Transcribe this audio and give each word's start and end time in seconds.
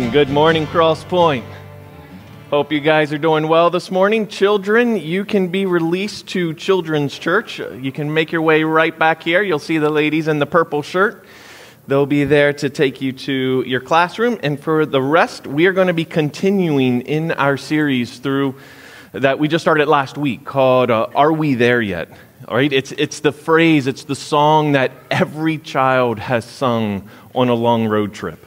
Amen. 0.00 0.12
Good 0.12 0.30
morning, 0.30 0.66
Cross 0.66 1.04
Point. 1.04 1.44
Hope 2.48 2.72
you 2.72 2.80
guys 2.80 3.12
are 3.12 3.18
doing 3.18 3.48
well 3.48 3.68
this 3.68 3.90
morning. 3.90 4.28
Children, 4.28 4.96
you 4.96 5.26
can 5.26 5.48
be 5.48 5.66
released 5.66 6.28
to 6.28 6.54
Children's 6.54 7.18
Church. 7.18 7.58
You 7.58 7.92
can 7.92 8.14
make 8.14 8.32
your 8.32 8.40
way 8.40 8.64
right 8.64 8.98
back 8.98 9.22
here. 9.22 9.42
You'll 9.42 9.58
see 9.58 9.76
the 9.76 9.90
ladies 9.90 10.26
in 10.26 10.38
the 10.38 10.46
purple 10.46 10.80
shirt. 10.80 11.26
They'll 11.86 12.06
be 12.06 12.24
there 12.24 12.54
to 12.54 12.70
take 12.70 13.02
you 13.02 13.12
to 13.12 13.62
your 13.66 13.80
classroom. 13.80 14.40
And 14.42 14.58
for 14.58 14.86
the 14.86 15.02
rest, 15.02 15.46
we 15.46 15.66
are 15.66 15.72
going 15.74 15.88
to 15.88 15.92
be 15.92 16.06
continuing 16.06 17.02
in 17.02 17.32
our 17.32 17.58
series 17.58 18.20
through 18.20 18.54
that 19.12 19.38
we 19.38 19.48
just 19.48 19.62
started 19.62 19.86
last 19.86 20.16
week 20.16 20.46
called 20.46 20.90
uh, 20.90 21.08
Are 21.14 21.32
We 21.32 21.56
There 21.56 21.82
Yet? 21.82 22.08
All 22.48 22.56
right, 22.56 22.72
it's, 22.72 22.92
it's 22.92 23.20
the 23.20 23.32
phrase, 23.32 23.86
it's 23.86 24.04
the 24.04 24.14
song 24.14 24.72
that 24.72 24.92
every 25.10 25.58
child 25.58 26.18
has 26.18 26.46
sung 26.46 27.10
on 27.34 27.50
a 27.50 27.54
long 27.54 27.86
road 27.86 28.14
trip. 28.14 28.46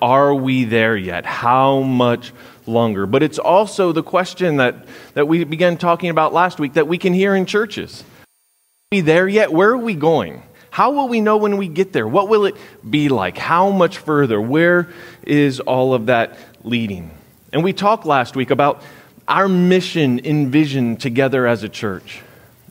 Are 0.00 0.34
we 0.34 0.64
there 0.64 0.96
yet? 0.96 1.24
How 1.24 1.80
much 1.80 2.32
longer? 2.66 3.06
But 3.06 3.22
it's 3.22 3.38
also 3.38 3.92
the 3.92 4.02
question 4.02 4.56
that, 4.56 4.86
that 5.14 5.26
we 5.28 5.44
began 5.44 5.76
talking 5.76 6.10
about 6.10 6.32
last 6.32 6.58
week 6.58 6.74
that 6.74 6.88
we 6.88 6.98
can 6.98 7.12
hear 7.12 7.34
in 7.34 7.46
churches. 7.46 8.02
Are 8.02 8.96
we 8.96 9.00
there 9.00 9.28
yet? 9.28 9.52
Where 9.52 9.70
are 9.70 9.78
we 9.78 9.94
going? 9.94 10.42
How 10.70 10.90
will 10.90 11.08
we 11.08 11.20
know 11.20 11.38
when 11.38 11.56
we 11.56 11.68
get 11.68 11.92
there? 11.92 12.06
What 12.06 12.28
will 12.28 12.44
it 12.44 12.54
be 12.88 13.08
like? 13.08 13.38
How 13.38 13.70
much 13.70 13.98
further? 13.98 14.40
Where 14.40 14.88
is 15.22 15.60
all 15.60 15.94
of 15.94 16.06
that 16.06 16.38
leading? 16.64 17.10
And 17.52 17.64
we 17.64 17.72
talked 17.72 18.04
last 18.04 18.36
week 18.36 18.50
about 18.50 18.82
our 19.26 19.48
mission 19.48 20.18
in 20.18 20.50
vision 20.50 20.96
together 20.98 21.46
as 21.46 21.62
a 21.62 21.68
church 21.68 22.20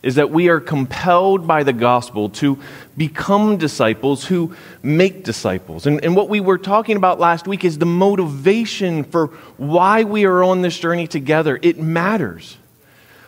is 0.05 0.16
that 0.16 0.30
we 0.30 0.50
are 0.50 0.59
compelled 0.59 1.48
by 1.48 1.64
the 1.64 1.73
gospel 1.73 2.30
to 2.30 2.59
become 2.95 3.58
disciples 3.58 4.23
who 4.23 4.55
make 4.84 5.23
disciples. 5.23 5.88
And, 5.88 6.02
and 6.06 6.16
what 6.16 6.30
we 6.30 6.39
were 6.39 6.59
talking 6.59 6.95
about 6.95 7.20
last 7.20 7.48
week 7.48 7.66
is 7.66 7.80
the 7.80 7.88
motivation 7.88 9.03
for 9.03 9.28
why 9.58 10.03
we 10.03 10.26
are 10.26 10.44
on 10.44 10.61
this 10.61 10.78
journey 10.78 11.08
together. 11.08 11.58
It 11.59 11.80
matters. 11.80 12.56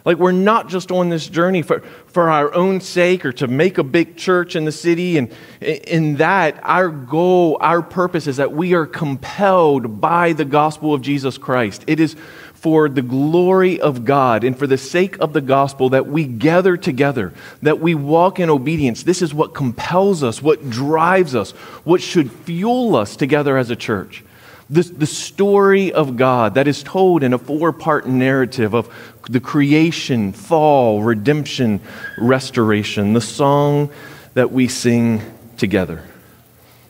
Like, 0.05 0.17
we're 0.19 0.31
not 0.31 0.69
just 0.69 0.89
on 0.89 1.09
this 1.09 1.27
journey 1.27 1.63
for, 1.63 1.81
for 2.05 2.29
our 2.29 2.53
own 2.53 2.79
sake 2.79 3.25
or 3.25 3.33
to 3.33 3.47
make 3.47 3.77
a 3.77 3.83
big 3.83 4.15
church 4.15 4.55
in 4.55 4.63
the 4.63 4.71
city. 4.71 5.17
And 5.17 5.33
in 5.59 6.15
that, 6.17 6.59
our 6.63 6.89
goal, 6.89 7.57
our 7.59 7.81
purpose 7.81 8.27
is 8.27 8.37
that 8.37 8.53
we 8.53 8.73
are 8.73 8.85
compelled 8.85 9.99
by 9.99 10.31
the 10.31 10.45
gospel 10.45 10.93
of 10.93 11.01
Jesus 11.01 11.37
Christ. 11.37 11.83
It 11.87 11.99
is 11.99 12.15
for 12.59 12.89
the 12.89 13.03
glory 13.03 13.79
of 13.79 14.03
God 14.03 14.43
and 14.43 14.57
for 14.57 14.65
the 14.65 14.79
sake 14.79 15.17
of 15.19 15.31
the 15.33 15.41
gospel 15.41 15.89
that 15.89 16.07
we 16.07 16.25
gather 16.25 16.75
together, 16.75 17.31
that 17.61 17.79
we 17.79 17.93
walk 17.93 18.39
in 18.39 18.49
obedience. 18.49 19.03
This 19.03 19.21
is 19.21 19.31
what 19.31 19.53
compels 19.53 20.23
us, 20.23 20.41
what 20.41 20.69
drives 20.69 21.35
us, 21.35 21.51
what 21.83 22.01
should 22.01 22.31
fuel 22.31 22.95
us 22.95 23.15
together 23.15 23.57
as 23.57 23.69
a 23.69 23.75
church. 23.75 24.23
The, 24.71 24.81
the 24.81 25.05
story 25.05 25.93
of 25.93 26.17
God 26.17 26.55
that 26.55 26.67
is 26.67 26.81
told 26.81 27.23
in 27.23 27.31
a 27.31 27.37
four 27.37 27.71
part 27.71 28.07
narrative 28.07 28.73
of 28.73 28.93
the 29.29 29.39
creation, 29.39 30.33
fall, 30.33 31.03
redemption, 31.03 31.79
restoration, 32.17 33.13
the 33.13 33.21
song 33.21 33.91
that 34.33 34.51
we 34.51 34.67
sing 34.67 35.21
together. 35.57 36.03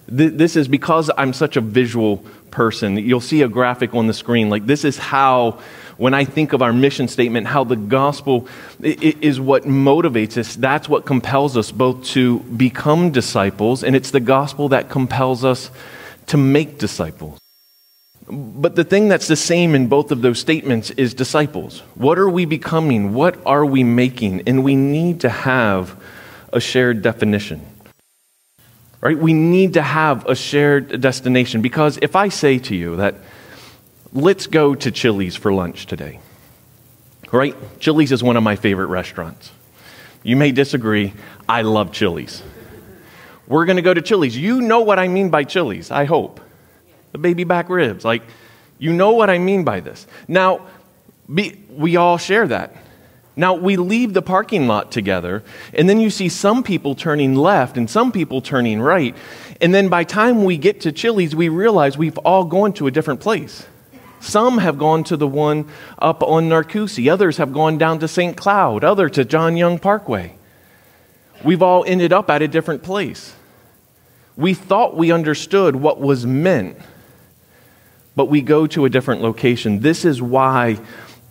This 0.08 0.56
is 0.56 0.70
because 0.70 1.12
I'm 1.18 1.34
such 1.34 1.58
a 1.58 1.62
visual 1.62 2.24
person. 2.58 2.98
You'll 2.98 3.22
see 3.22 3.44
a 3.44 3.48
graphic 3.48 3.94
on 3.94 4.08
the 4.08 4.14
screen. 4.14 4.50
Like, 4.50 4.66
this 4.66 4.84
is 4.84 4.98
how, 4.98 5.60
when 5.98 6.16
I 6.16 6.26
think 6.26 6.54
of 6.54 6.64
our 6.64 6.74
mission 6.74 7.08
statement, 7.08 7.46
how 7.46 7.64
the 7.64 7.76
gospel 7.76 8.48
is 8.82 9.40
what 9.40 9.66
motivates 9.66 10.38
us. 10.38 10.56
That's 10.56 10.90
what 10.90 11.06
compels 11.06 11.56
us 11.56 11.72
both 11.72 12.04
to 12.16 12.40
become 12.40 13.12
disciples, 13.12 13.84
and 13.84 13.96
it's 13.96 14.10
the 14.10 14.20
gospel 14.20 14.70
that 14.70 14.90
compels 14.90 15.46
us 15.46 15.70
to 16.32 16.38
make 16.38 16.80
disciples. 16.80 17.38
But 18.28 18.76
the 18.76 18.84
thing 18.84 19.08
that's 19.08 19.28
the 19.28 19.36
same 19.36 19.76
in 19.76 19.88
both 19.88 20.12
of 20.12 20.24
those 20.24 20.40
statements 20.40 20.90
is 20.90 21.14
disciples. 21.14 21.84
What 21.94 22.18
are 22.18 22.28
we 22.28 22.46
becoming? 22.46 23.14
What 23.14 23.38
are 23.46 23.66
we 23.66 23.84
making? 23.84 24.42
And 24.48 24.64
we 24.64 24.76
need 24.76 25.22
to 25.22 25.30
have 25.30 25.96
a 26.52 26.60
shared 26.60 27.04
definition. 27.04 27.62
Right? 29.08 29.18
We 29.18 29.32
need 29.32 29.76
to 29.76 29.82
have 29.82 30.26
a 30.28 30.36
shared 30.36 31.00
destination 31.00 31.62
because 31.62 31.98
if 32.02 32.18
I 32.18 32.28
say 32.28 32.60
to 32.60 32.76
you 32.76 32.98
that 32.98 33.16
let's 34.12 34.48
go 34.48 34.76
to 34.76 34.92
Chili's 34.92 35.34
for 35.34 35.54
lunch 35.54 35.86
today. 35.86 36.20
Right? 37.32 37.56
Chili's 37.80 38.12
is 38.12 38.22
one 38.22 38.36
of 38.36 38.44
my 38.44 38.58
favorite 38.58 38.88
restaurants. 38.88 39.50
You 40.24 40.36
may 40.36 40.52
disagree. 40.52 41.14
I 41.48 41.62
love 41.62 41.94
Chili's. 41.94 42.44
We're 43.48 43.64
going 43.64 43.78
to 43.78 43.82
go 43.82 43.94
to 43.94 44.02
Chili's. 44.02 44.36
You 44.36 44.60
know 44.60 44.82
what 44.82 45.00
I 45.00 45.08
mean 45.08 45.30
by 45.30 45.46
Chili's, 45.46 45.90
I 45.90 46.04
hope. 46.04 46.42
The 47.14 47.18
baby 47.18 47.46
back 47.46 47.70
ribs. 47.70 48.04
Like, 48.04 48.24
you 48.78 48.92
know 48.92 49.12
what 49.12 49.30
I 49.30 49.38
mean 49.38 49.64
by 49.64 49.80
this. 49.80 50.06
Now, 50.28 50.68
be, 51.34 51.64
we 51.70 51.96
all 51.96 52.18
share 52.18 52.46
that. 52.50 52.76
Now, 53.40 53.54
we 53.54 53.78
leave 53.78 54.14
the 54.14 54.24
parking 54.24 54.68
lot 54.68 54.92
together, 54.92 55.44
and 55.72 55.88
then 55.88 56.00
you 56.00 56.10
see 56.10 56.28
some 56.28 56.64
people 56.64 56.96
turning 56.96 57.36
left 57.36 57.78
and 57.78 57.88
some 57.88 58.12
people 58.12 58.42
turning 58.42 58.82
right. 58.82 59.16
And 59.62 59.76
then 59.76 59.90
by 59.90 60.04
time 60.04 60.44
we 60.44 60.58
get 60.58 60.82
to 60.82 60.92
Chili's, 60.92 61.36
we 61.36 61.48
realize 61.48 62.00
we've 62.00 62.18
all 62.20 62.46
gone 62.46 62.74
to 62.74 62.88
a 62.88 62.92
different 62.92 63.20
place. 63.20 63.68
Some 64.20 64.58
have 64.58 64.80
gone 64.80 65.04
to 65.06 65.18
the 65.18 65.28
one 65.28 65.70
up 66.00 66.24
on 66.24 66.50
Narcoossee. 66.50 67.12
Others 67.12 67.38
have 67.38 67.54
gone 67.54 67.78
down 67.78 68.00
to 68.00 68.08
St. 68.08 68.36
Cloud. 68.36 68.84
Other 68.84 69.08
to 69.10 69.24
John 69.24 69.56
Young 69.56 69.78
Parkway. 69.78 70.36
We've 71.44 71.62
all 71.62 71.86
ended 71.86 72.12
up 72.12 72.32
at 72.32 72.42
a 72.42 72.48
different 72.48 72.82
place. 72.82 73.36
We 74.36 74.56
thought 74.56 74.98
we 74.98 75.12
understood 75.12 75.76
what 75.76 76.00
was 76.00 76.26
meant, 76.26 76.78
but 78.16 78.26
we 78.26 78.42
go 78.42 78.66
to 78.68 78.86
a 78.86 78.90
different 78.90 79.22
location. 79.22 79.82
This 79.82 80.06
is 80.06 80.22
why 80.22 80.80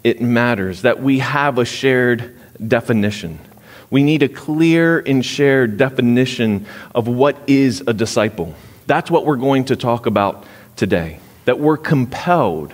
it 0.07 0.21
matters 0.21 0.83
that 0.83 1.03
we 1.03 1.19
have 1.19 1.59
a 1.59 1.65
shared 1.65 2.37
definition. 2.65 3.41
We 3.91 4.05
need 4.05 4.23
a 4.23 4.29
clear 4.29 5.01
and 5.01 5.27
shared 5.27 5.79
definition 5.79 6.67
of 6.95 7.09
what 7.09 7.37
is 7.49 7.83
a 7.89 7.93
disciple. 7.93 8.55
That's 8.87 9.11
what 9.11 9.27
we're 9.27 9.35
going 9.35 9.65
to 9.65 9.75
talk 9.75 10.07
about 10.07 10.45
today. 10.77 11.19
That 11.47 11.59
we're 11.59 11.77
compelled 11.77 12.73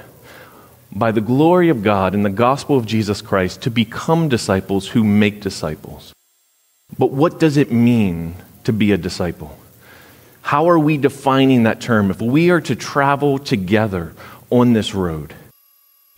by 0.95 1.11
the 1.11 1.23
glory 1.23 1.71
of 1.71 1.83
God 1.83 2.15
and 2.15 2.23
the 2.23 2.29
gospel 2.29 2.77
of 2.77 2.85
Jesus 2.85 3.23
Christ 3.23 3.63
to 3.63 3.71
become 3.71 4.29
disciples 4.29 4.89
who 4.89 5.03
make 5.03 5.41
disciples. 5.41 6.13
But 6.99 7.13
what 7.13 7.41
does 7.41 7.57
it 7.57 7.73
mean 7.73 8.35
to 8.65 8.75
be 8.75 8.93
a 8.93 8.99
disciple? 8.99 9.59
How 10.43 10.69
are 10.69 10.79
we 10.79 10.99
defining 10.99 11.63
that 11.63 11.81
term 11.81 12.11
if 12.11 12.21
we 12.21 12.51
are 12.51 12.61
to 12.61 12.77
travel 12.77 13.39
together 13.39 14.13
on 14.51 14.75
this 14.75 14.95
road? 14.95 15.35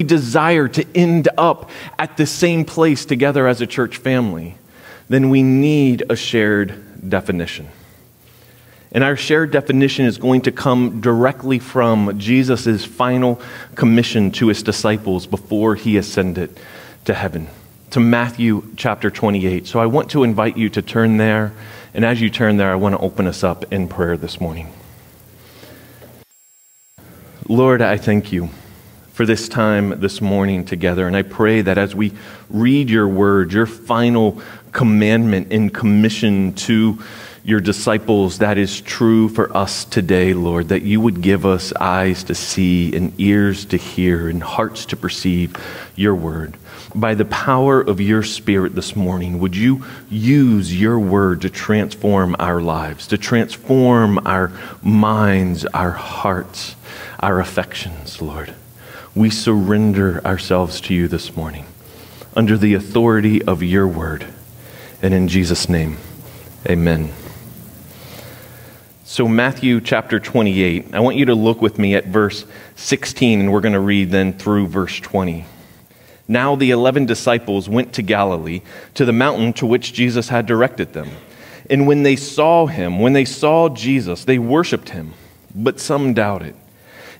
We 0.00 0.06
desire 0.06 0.66
to 0.66 0.84
end 0.96 1.28
up 1.38 1.70
at 2.00 2.16
the 2.16 2.26
same 2.26 2.64
place 2.64 3.04
together 3.04 3.46
as 3.46 3.60
a 3.60 3.66
church 3.66 3.96
family, 3.96 4.56
then 5.08 5.30
we 5.30 5.44
need 5.44 6.02
a 6.10 6.16
shared 6.16 7.08
definition. 7.08 7.68
And 8.90 9.04
our 9.04 9.14
shared 9.14 9.52
definition 9.52 10.06
is 10.06 10.18
going 10.18 10.42
to 10.42 10.52
come 10.52 11.00
directly 11.00 11.60
from 11.60 12.18
Jesus' 12.18 12.84
final 12.84 13.40
commission 13.76 14.32
to 14.32 14.48
his 14.48 14.64
disciples 14.64 15.28
before 15.28 15.76
he 15.76 15.96
ascended 15.96 16.58
to 17.04 17.14
heaven, 17.14 17.46
to 17.90 18.00
Matthew 18.00 18.64
chapter 18.76 19.12
28. 19.12 19.68
So 19.68 19.78
I 19.78 19.86
want 19.86 20.10
to 20.10 20.24
invite 20.24 20.56
you 20.56 20.70
to 20.70 20.82
turn 20.82 21.18
there. 21.18 21.52
And 21.92 22.04
as 22.04 22.20
you 22.20 22.30
turn 22.30 22.56
there, 22.56 22.72
I 22.72 22.74
want 22.74 22.96
to 22.96 23.00
open 23.00 23.28
us 23.28 23.44
up 23.44 23.72
in 23.72 23.86
prayer 23.86 24.16
this 24.16 24.40
morning. 24.40 24.72
Lord, 27.48 27.80
I 27.80 27.96
thank 27.96 28.32
you 28.32 28.50
for 29.14 29.24
this 29.24 29.48
time 29.48 30.00
this 30.00 30.20
morning 30.20 30.64
together. 30.64 31.06
And 31.06 31.16
I 31.16 31.22
pray 31.22 31.62
that 31.62 31.78
as 31.78 31.94
we 31.94 32.12
read 32.50 32.90
your 32.90 33.06
word, 33.06 33.52
your 33.52 33.64
final 33.64 34.42
commandment 34.72 35.52
and 35.52 35.72
commission 35.72 36.52
to 36.54 36.98
your 37.44 37.60
disciples, 37.60 38.38
that 38.38 38.58
is 38.58 38.80
true 38.80 39.28
for 39.28 39.56
us 39.56 39.84
today, 39.84 40.34
Lord, 40.34 40.70
that 40.70 40.82
you 40.82 41.00
would 41.00 41.20
give 41.20 41.46
us 41.46 41.72
eyes 41.74 42.24
to 42.24 42.34
see 42.34 42.92
and 42.96 43.12
ears 43.20 43.66
to 43.66 43.76
hear 43.76 44.28
and 44.28 44.42
hearts 44.42 44.84
to 44.86 44.96
perceive 44.96 45.54
your 45.94 46.16
word. 46.16 46.56
By 46.92 47.14
the 47.14 47.26
power 47.26 47.80
of 47.80 48.00
your 48.00 48.24
spirit 48.24 48.74
this 48.74 48.96
morning, 48.96 49.38
would 49.38 49.54
you 49.54 49.84
use 50.10 50.78
your 50.78 50.98
word 50.98 51.42
to 51.42 51.50
transform 51.50 52.34
our 52.40 52.60
lives, 52.60 53.06
to 53.08 53.18
transform 53.18 54.26
our 54.26 54.50
minds, 54.82 55.64
our 55.66 55.92
hearts, 55.92 56.74
our 57.20 57.38
affections, 57.38 58.20
Lord? 58.20 58.52
We 59.14 59.30
surrender 59.30 60.24
ourselves 60.26 60.80
to 60.80 60.94
you 60.94 61.06
this 61.06 61.36
morning 61.36 61.64
under 62.34 62.58
the 62.58 62.74
authority 62.74 63.42
of 63.44 63.62
your 63.62 63.86
word. 63.86 64.26
And 65.00 65.14
in 65.14 65.28
Jesus' 65.28 65.68
name, 65.68 65.98
amen. 66.68 67.12
So, 69.04 69.28
Matthew 69.28 69.80
chapter 69.80 70.18
28, 70.18 70.94
I 70.94 71.00
want 71.00 71.16
you 71.16 71.26
to 71.26 71.34
look 71.34 71.62
with 71.62 71.78
me 71.78 71.94
at 71.94 72.06
verse 72.06 72.44
16, 72.74 73.38
and 73.38 73.52
we're 73.52 73.60
going 73.60 73.74
to 73.74 73.80
read 73.80 74.10
then 74.10 74.32
through 74.32 74.66
verse 74.66 74.98
20. 74.98 75.44
Now 76.26 76.56
the 76.56 76.70
eleven 76.70 77.06
disciples 77.06 77.68
went 77.68 77.92
to 77.92 78.02
Galilee, 78.02 78.62
to 78.94 79.04
the 79.04 79.12
mountain 79.12 79.52
to 79.54 79.66
which 79.66 79.92
Jesus 79.92 80.30
had 80.30 80.46
directed 80.46 80.92
them. 80.92 81.10
And 81.70 81.86
when 81.86 82.02
they 82.02 82.16
saw 82.16 82.66
him, 82.66 82.98
when 82.98 83.12
they 83.12 83.26
saw 83.26 83.68
Jesus, 83.68 84.24
they 84.24 84.38
worshiped 84.38 84.88
him, 84.88 85.12
but 85.54 85.78
some 85.78 86.14
doubted. 86.14 86.56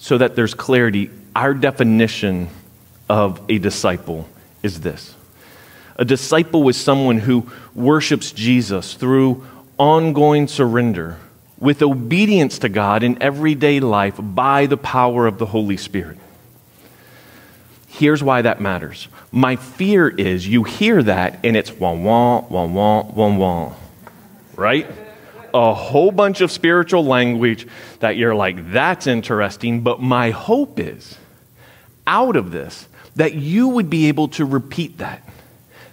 so 0.00 0.18
that 0.18 0.34
there's 0.34 0.54
clarity, 0.54 1.10
our 1.36 1.54
definition 1.54 2.48
of 3.08 3.40
a 3.48 3.58
disciple 3.58 4.28
is 4.62 4.80
this 4.80 5.14
a 5.96 6.04
disciple 6.04 6.66
is 6.70 6.78
someone 6.78 7.18
who 7.18 7.50
worships 7.74 8.32
Jesus 8.32 8.94
through 8.94 9.46
ongoing 9.78 10.48
surrender 10.48 11.18
with 11.58 11.82
obedience 11.82 12.58
to 12.60 12.70
God 12.70 13.02
in 13.02 13.22
everyday 13.22 13.80
life 13.80 14.14
by 14.18 14.64
the 14.64 14.78
power 14.78 15.26
of 15.26 15.36
the 15.36 15.44
Holy 15.44 15.76
Spirit. 15.76 16.16
Here's 17.86 18.22
why 18.22 18.40
that 18.40 18.62
matters. 18.62 19.08
My 19.30 19.56
fear 19.56 20.08
is 20.08 20.48
you 20.48 20.64
hear 20.64 21.02
that 21.02 21.40
and 21.44 21.54
it's 21.54 21.70
wah 21.70 21.92
wah, 21.92 22.40
wah 22.48 22.64
wah, 22.64 23.02
wah 23.02 23.36
wah. 23.36 23.74
Right? 24.56 24.86
A 25.54 25.74
whole 25.74 26.10
bunch 26.10 26.40
of 26.40 26.50
spiritual 26.50 27.04
language 27.04 27.66
that 28.00 28.16
you're 28.16 28.34
like, 28.34 28.72
that's 28.72 29.06
interesting. 29.06 29.80
But 29.80 30.00
my 30.00 30.30
hope 30.30 30.78
is, 30.78 31.16
out 32.06 32.36
of 32.36 32.50
this, 32.50 32.88
that 33.16 33.34
you 33.34 33.68
would 33.68 33.90
be 33.90 34.08
able 34.08 34.28
to 34.28 34.44
repeat 34.44 34.98
that, 34.98 35.28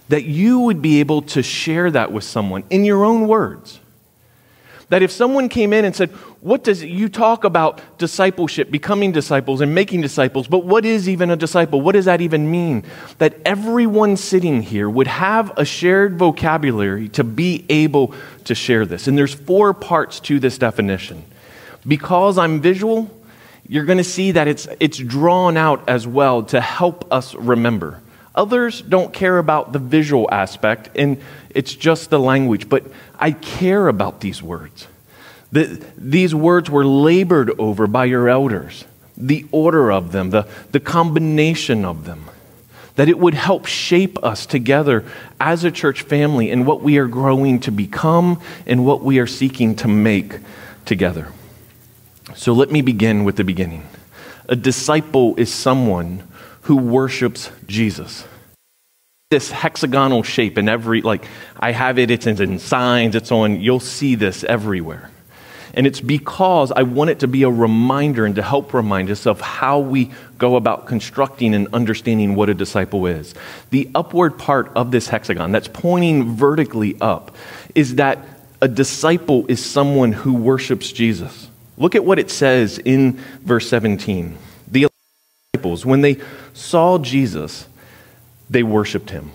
that 0.08 0.24
you 0.24 0.60
would 0.60 0.80
be 0.80 1.00
able 1.00 1.22
to 1.22 1.42
share 1.42 1.90
that 1.90 2.12
with 2.12 2.24
someone 2.24 2.64
in 2.70 2.84
your 2.84 3.04
own 3.04 3.28
words. 3.28 3.80
That 4.90 5.02
if 5.02 5.10
someone 5.10 5.48
came 5.48 5.72
in 5.72 5.84
and 5.84 5.94
said, 5.94 6.10
What 6.40 6.64
does 6.64 6.82
you 6.82 7.08
talk 7.08 7.44
about 7.44 7.80
discipleship, 7.98 8.70
becoming 8.70 9.12
disciples 9.12 9.60
and 9.60 9.74
making 9.74 10.00
disciples, 10.00 10.48
but 10.48 10.64
what 10.64 10.84
is 10.84 11.08
even 11.08 11.30
a 11.30 11.36
disciple? 11.36 11.80
What 11.80 11.92
does 11.92 12.06
that 12.06 12.20
even 12.20 12.50
mean? 12.50 12.84
That 13.18 13.34
everyone 13.44 14.16
sitting 14.16 14.62
here 14.62 14.88
would 14.88 15.06
have 15.06 15.52
a 15.58 15.64
shared 15.64 16.18
vocabulary 16.18 17.08
to 17.10 17.24
be 17.24 17.66
able 17.68 18.14
to 18.44 18.54
share 18.54 18.86
this. 18.86 19.06
And 19.06 19.18
there's 19.18 19.34
four 19.34 19.74
parts 19.74 20.20
to 20.20 20.38
this 20.38 20.56
definition. 20.56 21.22
Because 21.86 22.38
I'm 22.38 22.60
visual, 22.60 23.10
you're 23.68 23.84
going 23.84 23.98
to 23.98 24.04
see 24.04 24.32
that 24.32 24.48
it's, 24.48 24.66
it's 24.80 24.98
drawn 24.98 25.56
out 25.56 25.86
as 25.88 26.06
well 26.06 26.42
to 26.44 26.60
help 26.60 27.12
us 27.12 27.34
remember. 27.34 28.00
Others 28.38 28.82
don't 28.82 29.12
care 29.12 29.36
about 29.38 29.72
the 29.72 29.80
visual 29.80 30.28
aspect, 30.30 30.90
and 30.94 31.20
it's 31.50 31.74
just 31.74 32.08
the 32.08 32.20
language. 32.20 32.68
But 32.68 32.84
I 33.18 33.32
care 33.32 33.88
about 33.88 34.20
these 34.20 34.40
words. 34.40 34.86
The, 35.50 35.84
these 35.96 36.36
words 36.36 36.70
were 36.70 36.86
labored 36.86 37.50
over 37.58 37.88
by 37.88 38.04
your 38.04 38.28
elders, 38.28 38.84
the 39.16 39.44
order 39.50 39.90
of 39.90 40.12
them, 40.12 40.30
the, 40.30 40.46
the 40.70 40.78
combination 40.78 41.84
of 41.84 42.04
them, 42.04 42.26
that 42.94 43.08
it 43.08 43.18
would 43.18 43.34
help 43.34 43.66
shape 43.66 44.22
us 44.22 44.46
together 44.46 45.04
as 45.40 45.64
a 45.64 45.72
church 45.72 46.02
family 46.02 46.48
in 46.48 46.64
what 46.64 46.80
we 46.80 46.98
are 46.98 47.08
growing 47.08 47.58
to 47.60 47.72
become 47.72 48.40
and 48.66 48.86
what 48.86 49.02
we 49.02 49.18
are 49.18 49.26
seeking 49.26 49.74
to 49.74 49.88
make 49.88 50.38
together. 50.84 51.32
So 52.36 52.52
let 52.52 52.70
me 52.70 52.82
begin 52.82 53.24
with 53.24 53.34
the 53.34 53.42
beginning. 53.42 53.84
A 54.48 54.54
disciple 54.54 55.34
is 55.34 55.52
someone 55.52 56.22
who 56.68 56.76
worships 56.76 57.50
Jesus. 57.66 58.26
This 59.30 59.50
hexagonal 59.50 60.22
shape 60.22 60.58
in 60.58 60.68
every, 60.68 61.00
like, 61.00 61.24
I 61.58 61.72
have 61.72 61.98
it, 61.98 62.10
it's 62.10 62.26
in 62.26 62.58
signs, 62.58 63.14
it's 63.14 63.32
on, 63.32 63.62
you'll 63.62 63.80
see 63.80 64.16
this 64.16 64.44
everywhere. 64.44 65.10
And 65.72 65.86
it's 65.86 66.02
because 66.02 66.70
I 66.70 66.82
want 66.82 67.08
it 67.08 67.20
to 67.20 67.26
be 67.26 67.44
a 67.44 67.48
reminder 67.48 68.26
and 68.26 68.34
to 68.34 68.42
help 68.42 68.74
remind 68.74 69.08
us 69.08 69.26
of 69.26 69.40
how 69.40 69.78
we 69.78 70.10
go 70.36 70.56
about 70.56 70.86
constructing 70.86 71.54
and 71.54 71.68
understanding 71.72 72.34
what 72.34 72.50
a 72.50 72.54
disciple 72.54 73.06
is. 73.06 73.34
The 73.70 73.90
upward 73.94 74.38
part 74.38 74.70
of 74.76 74.90
this 74.90 75.08
hexagon 75.08 75.52
that's 75.52 75.68
pointing 75.68 76.36
vertically 76.36 76.98
up 77.00 77.34
is 77.74 77.94
that 77.94 78.18
a 78.60 78.68
disciple 78.68 79.46
is 79.46 79.64
someone 79.64 80.12
who 80.12 80.34
worships 80.34 80.92
Jesus. 80.92 81.48
Look 81.78 81.94
at 81.94 82.04
what 82.04 82.18
it 82.18 82.30
says 82.30 82.78
in 82.78 83.12
verse 83.42 83.70
17 83.70 84.36
The 84.70 84.88
disciples, 85.54 85.86
when 85.86 86.02
they 86.02 86.18
saw 86.58 86.98
Jesus, 86.98 87.66
they 88.50 88.62
worshiped 88.62 89.10
him. 89.10 89.30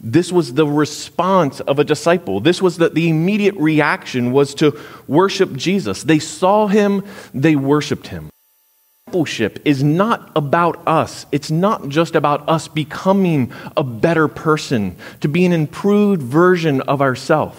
This 0.00 0.30
was 0.30 0.54
the 0.54 0.66
response 0.66 1.60
of 1.60 1.78
a 1.78 1.84
disciple. 1.84 2.40
This 2.40 2.60
was 2.60 2.76
the, 2.76 2.90
the 2.90 3.08
immediate 3.08 3.54
reaction 3.56 4.32
was 4.32 4.54
to 4.56 4.78
worship 5.08 5.54
Jesus. 5.54 6.02
They 6.02 6.18
saw 6.18 6.66
him, 6.66 7.02
they 7.32 7.56
worshiped 7.56 8.08
him. 8.08 8.28
Discipleship 9.06 9.60
is 9.64 9.82
not 9.82 10.30
about 10.36 10.86
us. 10.86 11.24
It's 11.32 11.50
not 11.50 11.88
just 11.88 12.14
about 12.14 12.48
us 12.48 12.68
becoming 12.68 13.52
a 13.76 13.84
better 13.84 14.28
person, 14.28 14.96
to 15.20 15.28
be 15.28 15.46
an 15.46 15.52
improved 15.52 16.20
version 16.20 16.80
of 16.82 17.00
ourselves. 17.00 17.58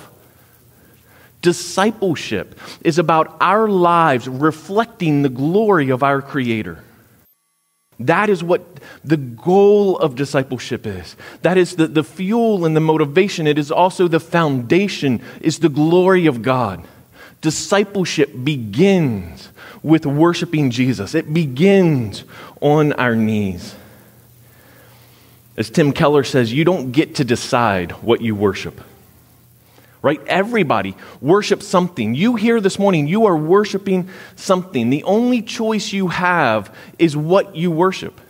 Discipleship 1.42 2.59
is 2.81 3.00
about 3.00 3.38
our 3.39 3.68
lives 3.68 4.27
reflecting 4.27 5.21
the 5.21 5.30
glory 5.30 5.89
of 5.89 6.03
our 6.03 6.21
Creator. 6.21 6.83
That 8.00 8.30
is 8.30 8.44
what 8.44 8.65
the 9.03 9.18
goal 9.18 9.97
of 9.97 10.15
discipleship 10.15 10.86
is. 10.86 11.15
That 11.44 11.57
is 11.57 11.75
the, 11.75 11.88
the 11.88 12.03
fuel 12.03 12.65
and 12.65 12.75
the 12.75 12.81
motivation. 12.81 13.47
It 13.47 13.57
is 13.57 13.71
also 13.71 14.07
the 14.07 14.19
foundation, 14.19 15.21
is 15.42 15.59
the 15.59 15.69
glory 15.69 16.25
of 16.25 16.42
God. 16.42 16.86
Discipleship 17.42 18.31
begins 18.44 19.50
with 19.81 20.06
worshiping 20.06 20.71
Jesus, 20.71 21.13
it 21.13 21.31
begins 21.31 22.24
on 22.59 22.94
our 22.94 23.15
knees. 23.15 23.75
As 25.57 25.69
Tim 25.69 25.94
Keller 25.94 26.24
says, 26.24 26.51
you 26.51 26.65
don't 26.65 26.92
get 26.92 27.15
to 27.15 27.24
decide 27.24 27.92
what 27.92 28.19
you 28.21 28.36
worship 28.36 28.81
right? 30.06 30.22
Everybody 30.28 30.96
worships 31.19 31.66
something. 31.66 32.13
You 32.13 32.36
here 32.36 32.62
this 32.62 32.78
morning, 32.78 33.07
you 33.07 33.26
are 33.26 33.35
worshiping 33.35 34.07
something. 34.35 34.92
The 34.92 35.04
only 35.04 35.42
choice 35.42 35.92
you 35.94 36.09
have 36.09 36.71
is 37.00 37.18
what 37.18 37.56
you 37.56 37.71
worship. 37.71 38.21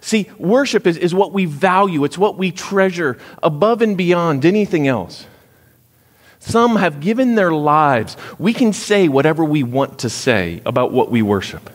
See, 0.00 0.28
worship 0.38 0.84
is, 0.88 0.96
is 0.96 1.14
what 1.14 1.32
we 1.32 1.44
value, 1.44 2.02
it's 2.02 2.18
what 2.18 2.38
we 2.38 2.50
treasure 2.50 3.18
above 3.40 3.82
and 3.82 3.96
beyond 3.96 4.44
anything 4.44 4.88
else. 4.88 5.26
Some 6.40 6.74
have 6.74 6.98
given 6.98 7.36
their 7.36 7.52
lives. 7.52 8.16
We 8.36 8.52
can 8.52 8.72
say 8.72 9.06
whatever 9.06 9.44
we 9.44 9.62
want 9.62 10.00
to 10.00 10.10
say 10.10 10.60
about 10.66 10.90
what 10.90 11.08
we 11.08 11.22
worship. 11.22 11.70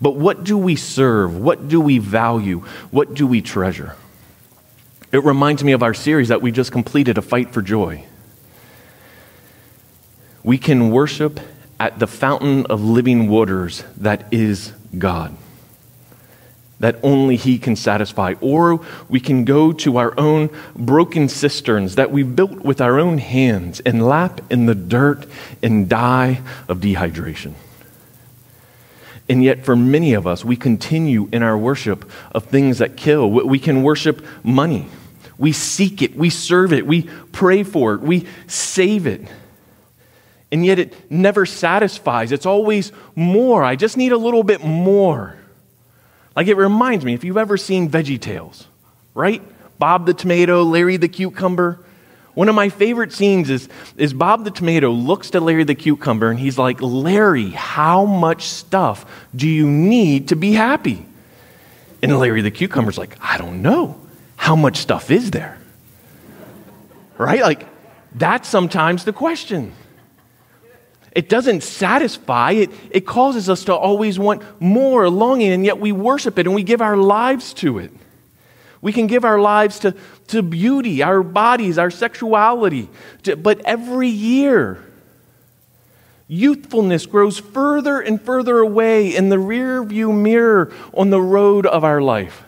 But 0.00 0.16
what 0.16 0.44
do 0.44 0.56
we 0.56 0.76
serve? 0.76 1.36
What 1.36 1.68
do 1.68 1.82
we 1.82 1.98
value? 1.98 2.60
What 2.90 3.12
do 3.12 3.26
we 3.26 3.42
treasure? 3.42 3.96
It 5.16 5.24
reminds 5.24 5.64
me 5.64 5.72
of 5.72 5.82
our 5.82 5.94
series 5.94 6.28
that 6.28 6.42
we 6.42 6.52
just 6.52 6.70
completed, 6.70 7.16
A 7.16 7.22
Fight 7.22 7.50
for 7.50 7.62
Joy. 7.62 8.04
We 10.44 10.58
can 10.58 10.90
worship 10.90 11.40
at 11.80 11.98
the 11.98 12.06
fountain 12.06 12.66
of 12.66 12.84
living 12.84 13.30
waters 13.30 13.82
that 13.96 14.30
is 14.30 14.74
God, 14.98 15.34
that 16.80 16.96
only 17.02 17.36
He 17.36 17.56
can 17.56 17.76
satisfy. 17.76 18.34
Or 18.42 18.84
we 19.08 19.18
can 19.18 19.46
go 19.46 19.72
to 19.72 19.96
our 19.96 20.12
own 20.20 20.50
broken 20.74 21.30
cisterns 21.30 21.94
that 21.94 22.10
we 22.10 22.22
built 22.22 22.58
with 22.62 22.82
our 22.82 22.98
own 22.98 23.16
hands 23.16 23.80
and 23.86 24.06
lap 24.06 24.42
in 24.50 24.66
the 24.66 24.74
dirt 24.74 25.24
and 25.62 25.88
die 25.88 26.42
of 26.68 26.80
dehydration. 26.80 27.54
And 29.30 29.42
yet, 29.42 29.64
for 29.64 29.76
many 29.76 30.12
of 30.12 30.26
us, 30.26 30.44
we 30.44 30.56
continue 30.56 31.30
in 31.32 31.42
our 31.42 31.56
worship 31.56 32.04
of 32.32 32.44
things 32.44 32.76
that 32.80 32.98
kill. 32.98 33.30
We 33.30 33.58
can 33.58 33.82
worship 33.82 34.22
money. 34.44 34.90
We 35.38 35.52
seek 35.52 36.02
it, 36.02 36.16
we 36.16 36.30
serve 36.30 36.72
it, 36.72 36.86
we 36.86 37.02
pray 37.32 37.62
for 37.62 37.94
it, 37.94 38.00
we 38.00 38.26
save 38.46 39.06
it. 39.06 39.28
And 40.50 40.64
yet 40.64 40.78
it 40.78 41.10
never 41.10 41.44
satisfies. 41.44 42.32
It's 42.32 42.46
always 42.46 42.92
more. 43.14 43.64
I 43.64 43.76
just 43.76 43.96
need 43.96 44.12
a 44.12 44.16
little 44.16 44.44
bit 44.44 44.64
more. 44.64 45.36
Like 46.34 46.46
it 46.46 46.54
reminds 46.54 47.04
me, 47.04 47.14
if 47.14 47.24
you've 47.24 47.36
ever 47.36 47.56
seen 47.56 47.90
Veggie 47.90 48.20
Tales, 48.20 48.66
right? 49.14 49.42
Bob 49.78 50.06
the 50.06 50.14
tomato, 50.14 50.62
Larry 50.62 50.96
the 50.96 51.08
cucumber. 51.08 51.84
One 52.34 52.48
of 52.48 52.54
my 52.54 52.68
favorite 52.68 53.12
scenes 53.12 53.50
is, 53.50 53.68
is 53.96 54.12
Bob 54.12 54.44
the 54.44 54.50
tomato 54.50 54.90
looks 54.90 55.30
to 55.30 55.40
Larry 55.40 55.64
the 55.64 55.74
cucumber 55.74 56.30
and 56.30 56.38
he's 56.38 56.58
like, 56.58 56.80
Larry, 56.80 57.50
how 57.50 58.04
much 58.04 58.44
stuff 58.44 59.26
do 59.34 59.48
you 59.48 59.66
need 59.68 60.28
to 60.28 60.36
be 60.36 60.52
happy? 60.52 61.04
And 62.02 62.18
Larry 62.18 62.42
the 62.42 62.50
cucumber's 62.50 62.98
like, 62.98 63.16
I 63.20 63.36
don't 63.36 63.62
know 63.62 64.05
how 64.36 64.54
much 64.56 64.76
stuff 64.76 65.10
is 65.10 65.30
there? 65.30 65.58
Right? 67.18 67.42
Like, 67.42 67.66
that's 68.14 68.48
sometimes 68.48 69.04
the 69.04 69.12
question. 69.12 69.72
It 71.12 71.30
doesn't 71.30 71.62
satisfy, 71.62 72.52
it, 72.52 72.70
it 72.90 73.06
causes 73.06 73.48
us 73.48 73.64
to 73.64 73.74
always 73.74 74.18
want 74.18 74.42
more 74.60 75.08
longing, 75.08 75.50
and 75.50 75.64
yet 75.64 75.80
we 75.80 75.90
worship 75.90 76.38
it 76.38 76.46
and 76.46 76.54
we 76.54 76.62
give 76.62 76.82
our 76.82 76.96
lives 76.96 77.54
to 77.54 77.78
it. 77.78 77.90
We 78.82 78.92
can 78.92 79.06
give 79.06 79.24
our 79.24 79.40
lives 79.40 79.78
to, 79.80 79.94
to 80.28 80.42
beauty, 80.42 81.02
our 81.02 81.22
bodies, 81.22 81.78
our 81.78 81.90
sexuality, 81.90 82.90
to, 83.22 83.34
but 83.34 83.60
every 83.64 84.08
year, 84.08 84.84
youthfulness 86.28 87.06
grows 87.06 87.38
further 87.38 88.00
and 88.00 88.20
further 88.20 88.58
away 88.58 89.14
in 89.16 89.28
the 89.30 89.36
rearview 89.36 90.14
mirror 90.14 90.72
on 90.92 91.10
the 91.10 91.20
road 91.20 91.64
of 91.66 91.82
our 91.82 92.02
life. 92.02 92.45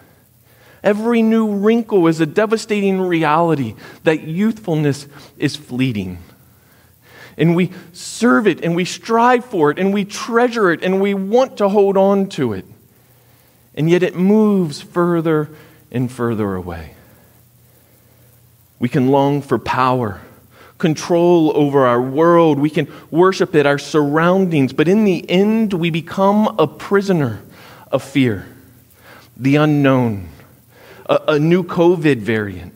Every 0.82 1.22
new 1.22 1.54
wrinkle 1.54 2.06
is 2.06 2.20
a 2.20 2.26
devastating 2.26 3.00
reality 3.00 3.74
that 4.04 4.22
youthfulness 4.22 5.06
is 5.38 5.56
fleeting 5.56 6.18
and 7.38 7.54
we 7.54 7.70
serve 7.92 8.46
it 8.46 8.62
and 8.62 8.74
we 8.74 8.84
strive 8.84 9.44
for 9.44 9.70
it 9.70 9.78
and 9.78 9.94
we 9.94 10.04
treasure 10.04 10.70
it 10.72 10.82
and 10.82 11.00
we 11.00 11.14
want 11.14 11.56
to 11.58 11.68
hold 11.68 11.96
on 11.96 12.28
to 12.30 12.52
it. 12.52 12.66
And 13.74 13.88
yet 13.88 14.02
it 14.02 14.16
moves 14.16 14.82
further 14.82 15.48
and 15.90 16.10
further 16.10 16.54
away. 16.56 16.94
We 18.80 18.88
can 18.88 19.08
long 19.08 19.40
for 19.40 19.58
power, 19.58 20.20
control 20.78 21.52
over 21.56 21.86
our 21.86 22.02
world. 22.02 22.58
We 22.58 22.70
can 22.70 22.92
worship 23.10 23.54
it, 23.54 23.66
our 23.66 23.78
surroundings. 23.78 24.72
But 24.72 24.88
in 24.88 25.04
the 25.04 25.28
end, 25.30 25.72
we 25.72 25.90
become 25.90 26.56
a 26.58 26.66
prisoner 26.66 27.40
of 27.92 28.02
fear, 28.02 28.46
the 29.36 29.56
unknown, 29.56 30.28
a, 31.08 31.20
a 31.28 31.38
new 31.38 31.62
COVID 31.62 32.18
variant 32.18 32.74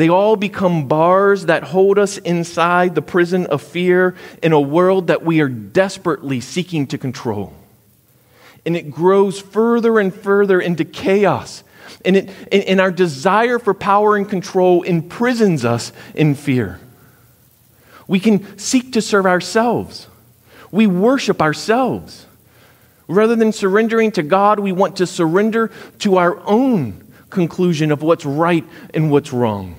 they 0.00 0.08
all 0.08 0.34
become 0.34 0.88
bars 0.88 1.44
that 1.44 1.62
hold 1.62 1.98
us 1.98 2.16
inside 2.16 2.94
the 2.94 3.02
prison 3.02 3.44
of 3.44 3.60
fear 3.60 4.14
in 4.42 4.54
a 4.54 4.58
world 4.58 5.08
that 5.08 5.22
we 5.26 5.42
are 5.42 5.48
desperately 5.50 6.40
seeking 6.40 6.86
to 6.86 6.96
control. 6.96 7.52
And 8.64 8.74
it 8.74 8.90
grows 8.90 9.38
further 9.38 9.98
and 9.98 10.14
further 10.14 10.58
into 10.58 10.86
chaos. 10.86 11.64
And, 12.02 12.16
it, 12.16 12.30
and 12.50 12.80
our 12.80 12.90
desire 12.90 13.58
for 13.58 13.74
power 13.74 14.16
and 14.16 14.26
control 14.26 14.84
imprisons 14.84 15.66
us 15.66 15.92
in 16.14 16.34
fear. 16.34 16.80
We 18.08 18.20
can 18.20 18.56
seek 18.56 18.94
to 18.94 19.02
serve 19.02 19.26
ourselves, 19.26 20.06
we 20.70 20.86
worship 20.86 21.42
ourselves. 21.42 22.24
Rather 23.10 23.36
than 23.36 23.52
surrendering 23.52 24.12
to 24.12 24.22
God, 24.22 24.60
we 24.60 24.72
want 24.72 24.96
to 24.96 25.06
surrender 25.06 25.70
to 26.00 26.16
our 26.16 26.40
own 26.46 27.06
conclusion 27.28 27.92
of 27.92 28.02
what's 28.02 28.24
right 28.24 28.64
and 28.94 29.10
what's 29.10 29.32
wrong 29.32 29.76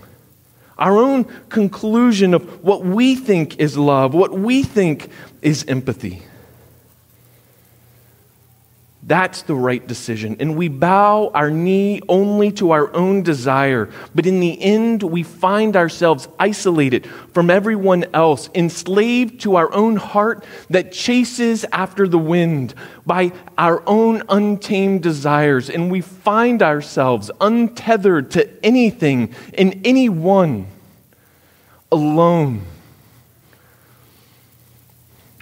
our 0.81 0.97
own 0.97 1.23
conclusion 1.49 2.33
of 2.33 2.63
what 2.63 2.83
we 2.83 3.15
think 3.15 3.59
is 3.59 3.77
love, 3.77 4.15
what 4.15 4.33
we 4.33 4.63
think 4.63 5.09
is 5.43 5.63
empathy. 5.67 6.23
That's 9.03 9.41
the 9.41 9.55
right 9.55 9.85
decision. 9.85 10.37
And 10.39 10.55
we 10.55 10.67
bow 10.67 11.31
our 11.33 11.49
knee 11.49 12.01
only 12.07 12.51
to 12.53 12.69
our 12.71 12.93
own 12.95 13.23
desire. 13.23 13.89
But 14.13 14.27
in 14.27 14.39
the 14.39 14.61
end, 14.61 15.01
we 15.01 15.23
find 15.23 15.75
ourselves 15.75 16.27
isolated 16.37 17.07
from 17.33 17.49
everyone 17.49 18.05
else, 18.13 18.49
enslaved 18.53 19.41
to 19.41 19.55
our 19.55 19.73
own 19.73 19.95
heart 19.95 20.43
that 20.69 20.91
chases 20.91 21.65
after 21.71 22.07
the 22.07 22.19
wind 22.19 22.75
by 23.03 23.31
our 23.57 23.81
own 23.87 24.21
untamed 24.29 25.01
desires. 25.01 25.67
And 25.67 25.89
we 25.89 26.01
find 26.01 26.61
ourselves 26.61 27.31
untethered 27.41 28.29
to 28.31 28.63
anything 28.63 29.33
and 29.55 29.81
anyone 29.83 30.67
alone. 31.91 32.61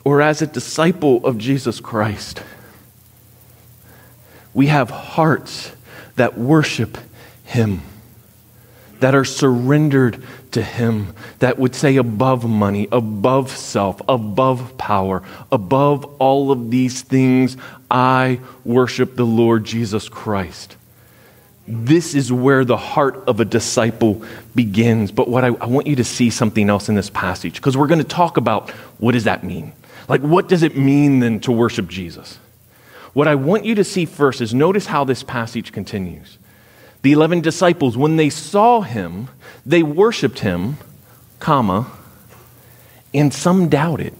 Or 0.05 0.21
as 0.21 0.41
a 0.41 0.47
disciple 0.47 1.25
of 1.25 1.37
Jesus 1.37 1.81
Christ 1.81 2.41
we 4.59 4.67
have 4.67 4.89
hearts 4.89 5.71
that 6.17 6.37
worship 6.37 6.97
Him, 7.45 7.81
that 8.99 9.15
are 9.15 9.23
surrendered 9.23 10.21
to 10.51 10.61
Him, 10.61 11.13
that 11.39 11.57
would 11.57 11.73
say 11.73 11.95
above 11.95 12.43
money, 12.43 12.85
above 12.91 13.51
self, 13.51 14.01
above 14.09 14.77
power, 14.77 15.23
above 15.49 16.03
all 16.19 16.51
of 16.51 16.71
these 16.71 17.03
things, 17.03 17.55
I 17.89 18.41
worship 18.65 19.15
the 19.15 19.25
Lord 19.25 19.63
Jesus 19.63 20.09
Christ. 20.09 20.75
This 21.65 22.13
is 22.13 22.29
where 22.29 22.65
the 22.65 22.75
heart 22.75 23.15
of 23.29 23.39
a 23.39 23.45
disciple 23.45 24.25
begins. 24.55 25.13
But 25.13 25.29
what 25.29 25.45
I, 25.45 25.47
I 25.47 25.67
want 25.67 25.87
you 25.87 25.95
to 25.95 26.03
see 26.03 26.29
something 26.29 26.69
else 26.69 26.89
in 26.89 26.95
this 26.95 27.09
passage, 27.09 27.53
because 27.55 27.77
we're 27.77 27.87
going 27.87 28.03
to 28.03 28.03
talk 28.03 28.35
about 28.35 28.71
what 28.97 29.13
does 29.13 29.23
that 29.23 29.41
mean? 29.41 29.71
Like, 30.09 30.19
what 30.19 30.49
does 30.49 30.63
it 30.63 30.75
mean 30.75 31.21
then 31.21 31.39
to 31.41 31.53
worship 31.53 31.87
Jesus? 31.87 32.39
What 33.13 33.27
I 33.27 33.35
want 33.35 33.65
you 33.65 33.75
to 33.75 33.83
see 33.83 34.05
first 34.05 34.41
is 34.41 34.53
notice 34.53 34.87
how 34.87 35.03
this 35.03 35.23
passage 35.23 35.71
continues. 35.71 36.37
The 37.01 37.11
11 37.13 37.41
disciples, 37.41 37.97
when 37.97 38.17
they 38.17 38.29
saw 38.29 38.81
him, 38.81 39.29
they 39.65 39.83
worshiped 39.83 40.39
him, 40.39 40.77
comma, 41.39 41.91
and 43.13 43.33
some 43.33 43.69
doubted. 43.69 44.13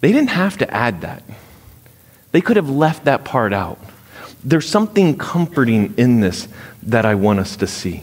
They 0.00 0.12
didn't 0.12 0.30
have 0.30 0.56
to 0.58 0.72
add 0.72 1.02
that. 1.02 1.22
They 2.32 2.40
could 2.40 2.56
have 2.56 2.70
left 2.70 3.04
that 3.04 3.24
part 3.24 3.52
out. 3.52 3.78
There's 4.42 4.68
something 4.68 5.18
comforting 5.18 5.94
in 5.98 6.20
this 6.20 6.48
that 6.84 7.04
I 7.04 7.14
want 7.16 7.40
us 7.40 7.56
to 7.56 7.66
see. 7.66 8.02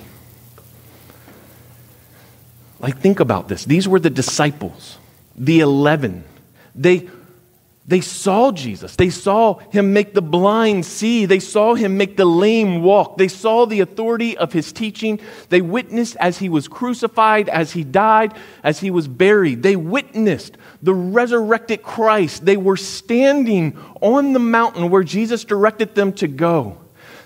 Like, 2.80 3.00
think 3.00 3.20
about 3.20 3.48
this. 3.48 3.66
These 3.66 3.88
were 3.88 4.00
the 4.00 4.12
disciples, 4.12 5.00
the 5.36 5.62
11. 5.62 6.24
They 6.76 7.10
they 7.88 8.02
saw 8.02 8.52
Jesus. 8.52 8.98
They 8.98 9.10
saw 9.10 9.60
him 9.70 9.94
make 9.94 10.14
the 10.14 10.22
blind 10.22 10.86
see. 10.86 11.26
They 11.26 11.40
saw 11.40 11.74
him 11.74 11.96
make 11.96 12.18
the 12.18 12.26
lame 12.26 12.84
walk. 12.84 13.18
They 13.18 13.30
saw 13.30 13.66
the 13.66 13.80
authority 13.80 14.38
of 14.38 14.52
his 14.52 14.74
teaching. 14.74 15.22
They 15.48 15.62
witnessed 15.62 16.18
as 16.20 16.38
he 16.40 16.50
was 16.50 16.68
crucified, 16.68 17.48
as 17.48 17.72
he 17.72 17.86
died, 17.86 18.34
as 18.62 18.82
he 18.82 18.92
was 18.92 19.08
buried. 19.08 19.64
They 19.64 19.78
witnessed 19.78 20.58
the 20.84 20.94
resurrected 20.94 21.82
Christ. 21.82 22.44
They 22.44 22.58
were 22.58 22.76
standing 22.76 23.78
on 24.02 24.34
the 24.34 24.40
mountain 24.40 24.90
where 24.90 25.04
Jesus 25.04 25.46
directed 25.46 25.96
them 25.96 26.12
to 26.14 26.28
go. 26.28 26.78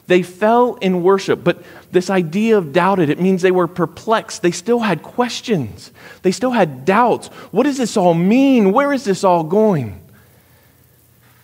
They 0.05 0.21
fell 0.21 0.75
in 0.75 1.01
worship, 1.01 1.43
but 1.43 1.63
this 1.91 2.11
idea 2.11 2.57
of 2.57 2.73
doubted, 2.73 3.09
it 3.09 3.19
means 3.19 3.41
they 3.41 3.49
were 3.49 3.67
perplexed. 3.67 4.41
They 4.43 4.51
still 4.51 4.79
had 4.79 5.01
questions, 5.01 5.91
they 6.21 6.31
still 6.31 6.51
had 6.51 6.85
doubts. 6.85 7.29
What 7.49 7.63
does 7.63 7.77
this 7.77 7.97
all 7.97 8.13
mean? 8.13 8.73
Where 8.73 8.93
is 8.93 9.05
this 9.05 9.23
all 9.23 9.43
going? 9.43 10.00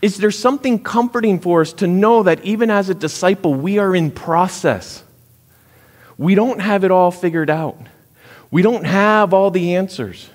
Is 0.02 0.18
there 0.18 0.32
something 0.32 0.80
comforting 0.84 1.40
for 1.40 1.62
us 1.62 1.74
to 1.74 1.88
know 1.88 2.24
that 2.24 2.44
even 2.44 2.70
as 2.70 2.90
a 2.90 2.94
disciple, 2.94 3.54
we 3.54 3.80
are 3.80 3.96
in 3.96 4.12
process? 4.12 5.04
We 6.18 6.36
don't 6.36 6.60
have 6.60 6.84
it 6.84 6.92
all 6.92 7.12
figured 7.12 7.50
out. 7.50 7.78
We 8.52 8.62
don't 8.62 8.86
have 8.86 9.34
all 9.34 9.52
the 9.52 9.76
answers. 9.76 10.30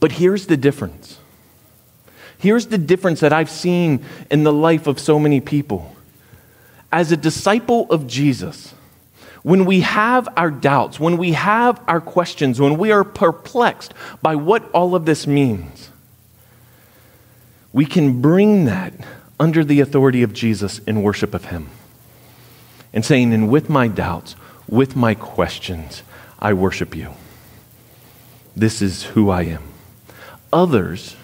But 0.00 0.12
here's 0.12 0.46
the 0.46 0.56
difference. 0.56 1.18
Here's 2.38 2.66
the 2.66 2.78
difference 2.78 3.20
that 3.20 3.32
I've 3.32 3.50
seen 3.50 4.04
in 4.30 4.44
the 4.44 4.52
life 4.52 4.86
of 4.86 5.00
so 5.00 5.18
many 5.18 5.40
people. 5.40 5.94
As 6.92 7.10
a 7.10 7.16
disciple 7.16 7.86
of 7.90 8.06
Jesus, 8.06 8.74
when 9.42 9.64
we 9.64 9.80
have 9.80 10.28
our 10.36 10.50
doubts, 10.50 11.00
when 11.00 11.16
we 11.16 11.32
have 11.32 11.82
our 11.88 12.00
questions, 12.00 12.60
when 12.60 12.78
we 12.78 12.92
are 12.92 13.04
perplexed 13.04 13.92
by 14.22 14.36
what 14.36 14.70
all 14.72 14.94
of 14.94 15.04
this 15.04 15.26
means, 15.26 15.87
we 17.72 17.86
can 17.86 18.20
bring 18.20 18.64
that 18.64 18.92
under 19.38 19.64
the 19.64 19.80
authority 19.80 20.22
of 20.22 20.32
Jesus 20.32 20.78
in 20.80 21.02
worship 21.02 21.34
of 21.34 21.46
Him. 21.46 21.68
And 22.92 23.04
saying, 23.04 23.32
and 23.32 23.50
with 23.50 23.68
my 23.68 23.88
doubts, 23.88 24.34
with 24.68 24.96
my 24.96 25.14
questions, 25.14 26.02
I 26.38 26.54
worship 26.54 26.96
you. 26.96 27.12
This 28.56 28.82
is 28.82 29.04
who 29.04 29.30
I 29.30 29.42
am. 29.42 29.62
Others 30.52 31.14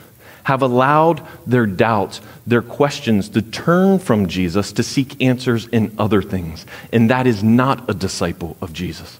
have 0.44 0.60
allowed 0.60 1.26
their 1.46 1.66
doubts, 1.66 2.20
their 2.46 2.62
questions 2.62 3.30
to 3.30 3.42
turn 3.42 3.98
from 3.98 4.28
Jesus 4.28 4.72
to 4.72 4.82
seek 4.82 5.20
answers 5.22 5.66
in 5.68 5.94
other 5.98 6.22
things. 6.22 6.66
And 6.92 7.10
that 7.10 7.26
is 7.26 7.42
not 7.42 7.88
a 7.88 7.94
disciple 7.94 8.56
of 8.60 8.72
Jesus. 8.72 9.18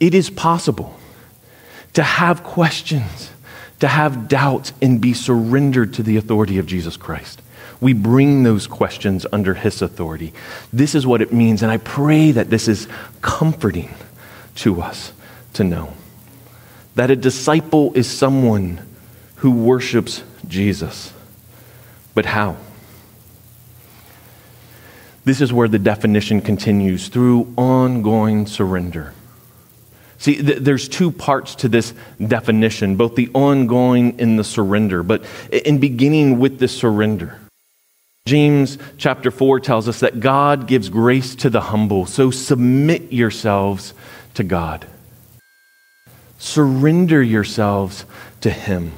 It 0.00 0.14
is 0.14 0.28
possible 0.28 0.98
to 1.94 2.02
have 2.02 2.42
questions 2.42 3.30
to 3.80 3.88
have 3.88 4.28
doubts 4.28 4.72
and 4.80 5.00
be 5.00 5.12
surrendered 5.12 5.94
to 5.94 6.02
the 6.02 6.16
authority 6.16 6.58
of 6.58 6.66
Jesus 6.66 6.96
Christ. 6.96 7.42
We 7.80 7.92
bring 7.92 8.42
those 8.42 8.66
questions 8.66 9.26
under 9.32 9.54
His 9.54 9.82
authority. 9.82 10.32
This 10.72 10.94
is 10.94 11.06
what 11.06 11.20
it 11.20 11.32
means, 11.32 11.62
and 11.62 11.70
I 11.70 11.76
pray 11.76 12.32
that 12.32 12.48
this 12.48 12.68
is 12.68 12.88
comforting 13.20 13.94
to 14.56 14.80
us 14.80 15.12
to 15.54 15.64
know 15.64 15.92
that 16.94 17.10
a 17.10 17.16
disciple 17.16 17.92
is 17.92 18.08
someone 18.08 18.80
who 19.36 19.50
worships 19.50 20.22
Jesus. 20.48 21.12
But 22.14 22.24
how? 22.24 22.56
This 25.26 25.40
is 25.40 25.52
where 25.52 25.68
the 25.68 25.78
definition 25.78 26.40
continues 26.40 27.08
through 27.08 27.52
ongoing 27.56 28.46
surrender. 28.46 29.12
See, 30.18 30.42
th- 30.42 30.58
there's 30.58 30.88
two 30.88 31.10
parts 31.10 31.54
to 31.56 31.68
this 31.68 31.92
definition, 32.24 32.96
both 32.96 33.14
the 33.14 33.30
ongoing 33.34 34.20
and 34.20 34.38
the 34.38 34.44
surrender. 34.44 35.02
But 35.02 35.24
in 35.50 35.78
beginning 35.78 36.38
with 36.38 36.58
the 36.58 36.68
surrender, 36.68 37.38
James 38.26 38.78
chapter 38.98 39.30
4 39.30 39.60
tells 39.60 39.88
us 39.88 40.00
that 40.00 40.18
God 40.18 40.66
gives 40.66 40.88
grace 40.88 41.34
to 41.36 41.50
the 41.50 41.60
humble. 41.60 42.06
So 42.06 42.30
submit 42.30 43.12
yourselves 43.12 43.94
to 44.34 44.42
God. 44.42 44.86
Surrender 46.38 47.22
yourselves 47.22 48.04
to 48.40 48.50
Him. 48.50 48.92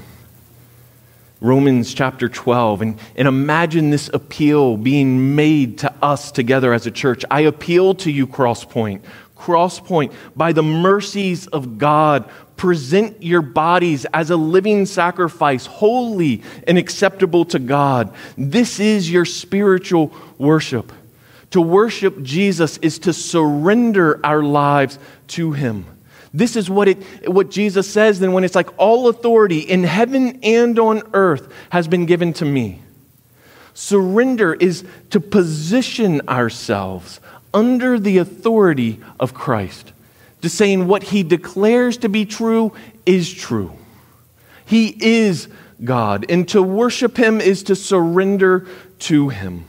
Romans 1.40 1.94
chapter 1.94 2.28
12, 2.28 2.82
and, 2.82 3.00
and 3.14 3.28
imagine 3.28 3.90
this 3.90 4.10
appeal 4.12 4.76
being 4.76 5.36
made 5.36 5.78
to 5.78 5.94
us 6.02 6.32
together 6.32 6.72
as 6.72 6.86
a 6.86 6.90
church. 6.90 7.24
I 7.30 7.42
appeal 7.42 7.94
to 7.96 8.10
you, 8.10 8.26
Crosspoint. 8.26 9.02
Crosspoint, 9.38 10.12
by 10.36 10.52
the 10.52 10.62
mercies 10.62 11.46
of 11.46 11.78
God, 11.78 12.28
present 12.56 13.22
your 13.22 13.40
bodies 13.40 14.04
as 14.12 14.30
a 14.30 14.36
living 14.36 14.84
sacrifice, 14.84 15.64
holy 15.64 16.42
and 16.66 16.76
acceptable 16.76 17.44
to 17.46 17.58
God. 17.58 18.12
This 18.36 18.80
is 18.80 19.10
your 19.10 19.24
spiritual 19.24 20.12
worship. 20.36 20.92
To 21.52 21.60
worship 21.62 22.20
Jesus 22.22 22.76
is 22.78 22.98
to 23.00 23.12
surrender 23.12 24.20
our 24.24 24.42
lives 24.42 24.98
to 25.28 25.52
Him. 25.52 25.86
This 26.34 26.56
is 26.56 26.68
what, 26.68 26.88
it, 26.88 27.28
what 27.28 27.50
Jesus 27.50 27.90
says 27.90 28.20
then 28.20 28.32
when 28.32 28.44
it's 28.44 28.54
like, 28.54 28.68
all 28.76 29.08
authority 29.08 29.60
in 29.60 29.84
heaven 29.84 30.40
and 30.42 30.78
on 30.78 31.02
earth 31.14 31.50
has 31.70 31.88
been 31.88 32.04
given 32.04 32.34
to 32.34 32.44
me. 32.44 32.82
Surrender 33.72 34.54
is 34.54 34.84
to 35.10 35.20
position 35.20 36.28
ourselves 36.28 37.20
under 37.58 37.98
the 37.98 38.18
authority 38.18 39.00
of 39.18 39.34
Christ, 39.34 39.92
to 40.42 40.48
saying 40.48 40.86
what 40.86 41.02
he 41.02 41.24
declares 41.24 41.96
to 41.98 42.08
be 42.08 42.24
true 42.24 42.72
is 43.04 43.34
true. 43.34 43.72
He 44.64 44.94
is 45.00 45.48
God, 45.82 46.24
and 46.28 46.46
to 46.50 46.62
worship 46.62 47.16
him 47.16 47.40
is 47.40 47.64
to 47.64 47.74
surrender 47.74 48.68
to 49.00 49.30
him. 49.30 49.64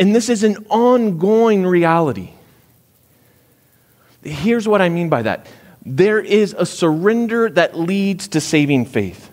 And 0.00 0.16
this 0.16 0.28
is 0.28 0.42
an 0.42 0.66
ongoing 0.68 1.64
reality. 1.64 2.30
Here's 4.24 4.66
what 4.66 4.82
I 4.82 4.88
mean 4.88 5.08
by 5.08 5.22
that 5.22 5.46
there 5.84 6.18
is 6.18 6.56
a 6.58 6.66
surrender 6.66 7.48
that 7.50 7.78
leads 7.78 8.26
to 8.28 8.40
saving 8.40 8.86
faith. 8.86 9.25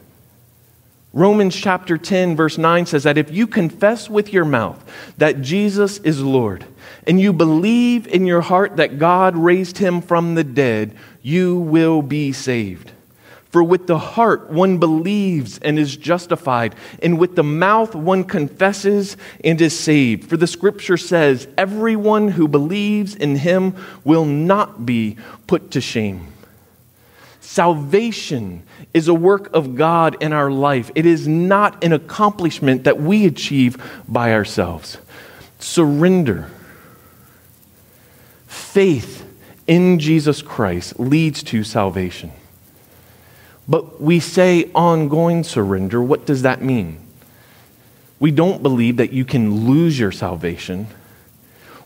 Romans 1.15 1.55
chapter 1.55 1.95
10, 1.95 2.35
verse 2.35 2.57
9 2.57 2.87
says 2.87 3.03
that 3.03 3.19
if 3.19 3.29
you 3.29 3.45
confess 3.45 4.09
with 4.09 4.33
your 4.33 4.45
mouth 4.45 4.83
that 5.17 5.43
Jesus 5.43 5.99
is 5.99 6.23
Lord 6.23 6.65
and 7.05 7.21
you 7.21 7.31
believe 7.31 8.07
in 8.07 8.25
your 8.25 8.41
heart 8.41 8.77
that 8.77 8.97
God 8.97 9.37
raised 9.37 9.77
him 9.77 10.01
from 10.01 10.33
the 10.33 10.43
dead, 10.43 10.95
you 11.21 11.59
will 11.59 12.01
be 12.01 12.31
saved. 12.31 12.93
For 13.51 13.63
with 13.63 13.85
the 13.85 13.99
heart 13.99 14.49
one 14.49 14.79
believes 14.79 15.59
and 15.59 15.77
is 15.77 15.95
justified, 15.95 16.73
and 17.03 17.19
with 17.19 17.35
the 17.35 17.43
mouth 17.43 17.93
one 17.93 18.23
confesses 18.23 19.15
and 19.43 19.61
is 19.61 19.79
saved. 19.79 20.27
For 20.27 20.37
the 20.37 20.47
scripture 20.47 20.97
says, 20.97 21.47
Everyone 21.55 22.29
who 22.29 22.47
believes 22.47 23.13
in 23.13 23.35
him 23.35 23.75
will 24.03 24.25
not 24.25 24.87
be 24.87 25.17
put 25.45 25.69
to 25.69 25.81
shame. 25.81 26.33
Salvation 27.43 28.63
is 28.93 29.09
a 29.09 29.13
work 29.13 29.53
of 29.53 29.75
God 29.75 30.15
in 30.21 30.31
our 30.31 30.49
life, 30.49 30.89
it 30.95 31.05
is 31.05 31.27
not 31.27 31.83
an 31.83 31.91
accomplishment 31.91 32.85
that 32.85 33.01
we 33.01 33.25
achieve 33.25 33.75
by 34.07 34.33
ourselves. 34.33 34.97
Surrender. 35.59 36.49
Faith 38.47 39.29
in 39.67 39.99
Jesus 39.99 40.41
Christ 40.41 40.97
leads 41.01 41.43
to 41.43 41.65
salvation. 41.65 42.31
But 43.67 44.01
we 44.01 44.21
say 44.21 44.71
ongoing 44.73 45.43
surrender. 45.43 46.01
What 46.01 46.25
does 46.25 46.43
that 46.43 46.61
mean? 46.61 47.05
We 48.21 48.31
don't 48.31 48.63
believe 48.63 48.95
that 48.97 49.11
you 49.11 49.25
can 49.25 49.67
lose 49.67 49.99
your 49.99 50.13
salvation. 50.13 50.87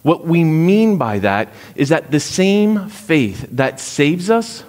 What 0.04 0.24
we 0.24 0.44
mean 0.44 0.98
by 0.98 1.18
that 1.20 1.50
is 1.76 1.90
that 1.90 2.12
the 2.12 2.20
same 2.20 2.90
faith 2.90 3.48
that 3.54 3.80
saves 3.80 4.30
us 4.30 4.64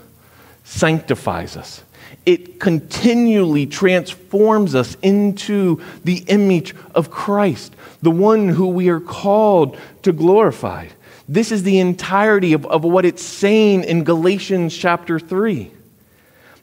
sanctifies 0.68 1.56
us. 1.56 1.82
It 2.26 2.60
continually 2.60 3.66
transforms 3.66 4.74
us 4.74 4.96
into 5.02 5.80
the 6.04 6.18
image 6.28 6.74
of 6.94 7.10
Christ, 7.10 7.74
the 8.02 8.10
one 8.10 8.48
who 8.48 8.68
we 8.68 8.90
are 8.90 9.00
called 9.00 9.78
to 10.02 10.12
glorify. 10.12 10.88
This 11.26 11.52
is 11.52 11.62
the 11.62 11.78
entirety 11.78 12.52
of, 12.52 12.66
of 12.66 12.84
what 12.84 13.06
it's 13.06 13.22
saying 13.22 13.84
in 13.84 14.04
Galatians 14.04 14.76
chapter 14.76 15.18
3 15.18 15.72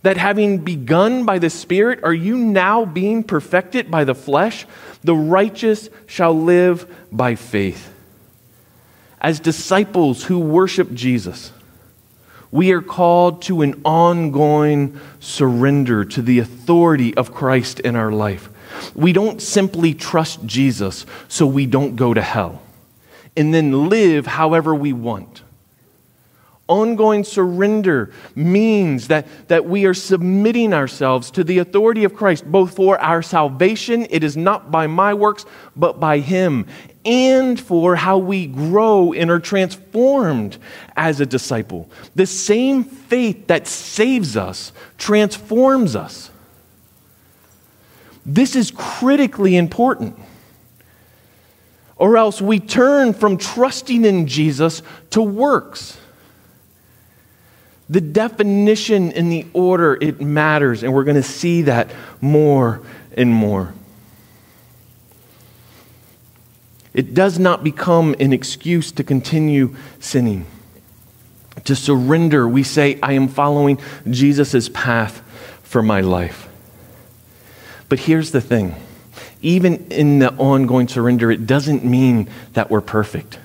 that 0.03 0.17
having 0.17 0.59
begun 0.59 1.25
by 1.25 1.39
the 1.39 1.49
Spirit, 1.49 2.03
are 2.03 2.13
you 2.13 2.37
now 2.37 2.85
being 2.85 3.23
perfected 3.23 3.89
by 3.89 4.03
the 4.03 4.13
flesh? 4.13 4.67
The 5.03 5.15
righteous 5.15 5.89
shall 6.05 6.39
live 6.39 6.87
by 7.11 7.33
faith. 7.33 7.91
As 9.19 9.39
disciples 9.39 10.23
who 10.23 10.37
worship 10.37 10.93
Jesus, 10.93 11.51
we 12.51 12.71
are 12.71 12.81
called 12.81 13.41
to 13.43 13.61
an 13.61 13.81
ongoing 13.83 14.99
surrender 15.19 16.05
to 16.05 16.21
the 16.21 16.39
authority 16.39 17.15
of 17.15 17.33
Christ 17.33 17.79
in 17.79 17.95
our 17.95 18.11
life. 18.11 18.49
We 18.95 19.13
don't 19.13 19.41
simply 19.41 19.93
trust 19.93 20.45
Jesus 20.45 21.05
so 21.27 21.45
we 21.45 21.65
don't 21.65 21.95
go 21.95 22.13
to 22.13 22.21
hell 22.21 22.61
and 23.37 23.53
then 23.53 23.89
live 23.89 24.25
however 24.25 24.73
we 24.73 24.93
want. 24.93 25.41
Ongoing 26.67 27.23
surrender 27.23 28.11
means 28.33 29.09
that, 29.09 29.27
that 29.49 29.65
we 29.65 29.85
are 29.85 29.93
submitting 29.93 30.73
ourselves 30.73 31.29
to 31.31 31.43
the 31.43 31.59
authority 31.59 32.05
of 32.05 32.15
Christ, 32.15 32.43
both 32.51 32.75
for 32.75 32.99
our 32.99 33.21
salvation, 33.21 34.07
it 34.09 34.23
is 34.23 34.35
not 34.35 34.71
by 34.71 34.87
my 34.87 35.13
works, 35.13 35.45
but 35.75 35.99
by 35.99 36.19
Him, 36.19 36.65
and 37.05 37.59
for 37.59 37.95
how 37.95 38.17
we 38.17 38.47
grow 38.47 39.13
and 39.13 39.29
are 39.29 39.39
transformed 39.39 40.57
as 40.95 41.21
a 41.21 41.25
disciple. 41.25 41.89
The 42.15 42.25
same 42.25 42.83
faith 42.83 43.47
that 43.47 43.67
saves 43.67 44.35
us 44.35 44.71
transforms 44.97 45.95
us. 45.95 46.31
This 48.25 48.55
is 48.55 48.71
critically 48.71 49.55
important. 49.55 50.17
Or 51.97 52.17
else 52.17 52.41
we 52.41 52.59
turn 52.59 53.13
from 53.13 53.37
trusting 53.37 54.03
in 54.03 54.25
Jesus 54.25 54.81
to 55.11 55.21
works. 55.21 55.97
The 57.87 58.01
definition 58.01 59.11
and 59.11 59.31
the 59.31 59.45
order, 59.53 59.95
it 60.01 60.19
matters, 60.19 60.81
and 60.81 60.91
we're 60.91 61.03
going 61.03 61.15
to 61.17 61.23
see 61.23 61.61
that 61.63 61.91
more 62.19 62.81
and 63.15 63.31
more. 63.31 63.74
It 66.95 67.13
does 67.13 67.37
not 67.37 67.61
become 67.61 68.15
an 68.21 68.31
excuse 68.31 68.89
to 68.93 69.03
continue 69.03 69.75
sinning. 69.99 70.45
To 71.65 71.75
surrender, 71.75 72.47
we 72.47 72.63
say, 72.63 72.97
I 73.03 73.13
am 73.13 73.27
following 73.27 73.79
Jesus' 74.09 74.69
path 74.69 75.21
for 75.61 75.83
my 75.83 75.99
life. 75.99 76.47
But 77.89 77.99
here's 77.99 78.31
the 78.31 78.39
thing 78.39 78.75
even 79.41 79.91
in 79.91 80.19
the 80.19 80.33
ongoing 80.35 80.87
surrender, 80.87 81.29
it 81.29 81.45
doesn't 81.45 81.83
mean 81.83 82.29
that 82.53 82.71
we're 82.71 82.81
perfect. 82.81 83.39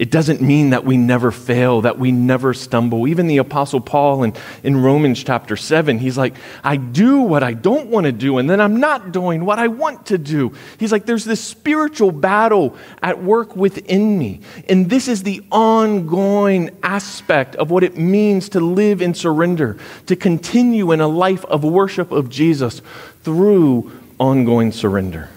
It 0.00 0.10
doesn't 0.10 0.40
mean 0.40 0.70
that 0.70 0.86
we 0.86 0.96
never 0.96 1.30
fail, 1.30 1.82
that 1.82 1.98
we 1.98 2.10
never 2.10 2.54
stumble. 2.54 3.06
Even 3.06 3.26
the 3.26 3.36
Apostle 3.36 3.82
Paul 3.82 4.22
in, 4.22 4.32
in 4.62 4.82
Romans 4.82 5.22
chapter 5.22 5.58
7, 5.58 5.98
he's 5.98 6.16
like, 6.16 6.36
I 6.64 6.76
do 6.76 7.20
what 7.20 7.42
I 7.42 7.52
don't 7.52 7.88
want 7.88 8.06
to 8.06 8.12
do, 8.12 8.38
and 8.38 8.48
then 8.48 8.62
I'm 8.62 8.80
not 8.80 9.12
doing 9.12 9.44
what 9.44 9.58
I 9.58 9.66
want 9.68 10.06
to 10.06 10.16
do. 10.16 10.54
He's 10.78 10.90
like, 10.90 11.04
there's 11.04 11.26
this 11.26 11.44
spiritual 11.44 12.12
battle 12.12 12.78
at 13.02 13.22
work 13.22 13.54
within 13.54 14.18
me. 14.18 14.40
And 14.70 14.88
this 14.88 15.06
is 15.06 15.22
the 15.22 15.44
ongoing 15.52 16.70
aspect 16.82 17.56
of 17.56 17.70
what 17.70 17.84
it 17.84 17.98
means 17.98 18.48
to 18.48 18.60
live 18.60 19.02
in 19.02 19.12
surrender, 19.12 19.76
to 20.06 20.16
continue 20.16 20.92
in 20.92 21.02
a 21.02 21.08
life 21.08 21.44
of 21.44 21.62
worship 21.62 22.10
of 22.10 22.30
Jesus 22.30 22.80
through 23.22 23.92
ongoing 24.18 24.72
surrender. 24.72 25.28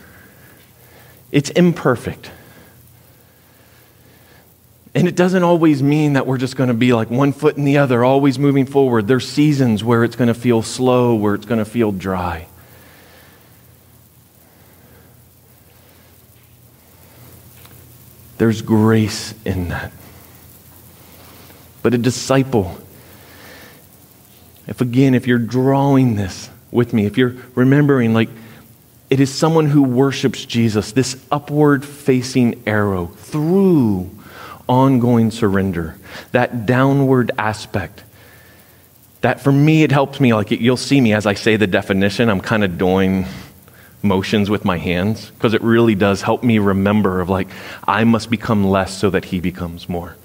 It's 1.34 1.50
imperfect. 1.50 2.32
And 4.96 5.08
it 5.08 5.16
doesn't 5.16 5.42
always 5.42 5.82
mean 5.82 6.14
that 6.14 6.28
we're 6.28 6.38
just 6.38 6.56
going 6.56 6.68
to 6.68 6.76
be 6.76 6.94
like 6.94 7.10
one 7.10 7.34
foot 7.34 7.58
in 7.58 7.66
the 7.66 7.80
other, 7.80 8.04
always 8.04 8.38
moving 8.38 8.66
forward. 8.68 9.08
There's 9.08 9.28
seasons 9.28 9.84
where 9.84 10.04
it's 10.04 10.16
going 10.16 10.28
to 10.28 10.36
feel 10.36 10.62
slow, 10.62 11.16
where 11.16 11.34
it's 11.34 11.48
going 11.48 11.58
to 11.58 11.66
feel 11.66 11.92
dry. 11.92 12.48
There's 18.38 18.62
grace 18.62 19.34
in 19.46 19.70
that. 19.70 19.92
But 21.82 21.94
a 21.94 21.98
disciple, 21.98 22.78
if 24.68 24.80
again, 24.80 25.16
if 25.16 25.28
you're 25.28 25.40
drawing 25.40 26.16
this 26.16 26.50
with 26.72 26.94
me, 26.94 27.06
if 27.06 27.18
you're 27.18 27.36
remembering, 27.56 28.14
like, 28.14 28.30
it 29.10 29.20
is 29.20 29.34
someone 29.34 29.68
who 29.68 29.84
worships 29.84 30.46
Jesus, 30.46 30.92
this 30.92 31.24
upward 31.32 31.84
facing 31.84 32.62
arrow 32.66 33.08
through 33.08 34.10
ongoing 34.68 35.32
surrender, 35.32 35.96
that 36.32 36.66
downward 36.66 37.32
aspect. 37.38 38.04
That 39.22 39.42
for 39.42 39.52
me, 39.52 39.84
it 39.84 39.92
helps 39.92 40.20
me. 40.20 40.34
Like 40.34 40.52
you'll 40.52 40.78
see 40.78 41.00
me 41.00 41.14
as 41.14 41.26
I 41.26 41.34
say 41.34 41.56
the 41.56 41.68
definition, 41.68 42.30
I'm 42.30 42.42
kind 42.42 42.64
of 42.64 42.78
doing 42.78 43.26
motions 44.02 44.50
with 44.50 44.66
my 44.66 44.78
hands 44.78 45.30
because 45.32 45.54
it 45.54 45.62
really 45.62 45.96
does 45.96 46.22
help 46.22 46.44
me 46.44 46.60
remember 46.60 47.22
of 47.22 47.30
like 47.30 47.48
I 47.88 48.04
must 48.04 48.30
become 48.30 48.66
less 48.66 48.98
so 48.98 49.10
that 49.12 49.26
he 49.26 49.40
becomes 49.40 49.88
more. 49.88 50.18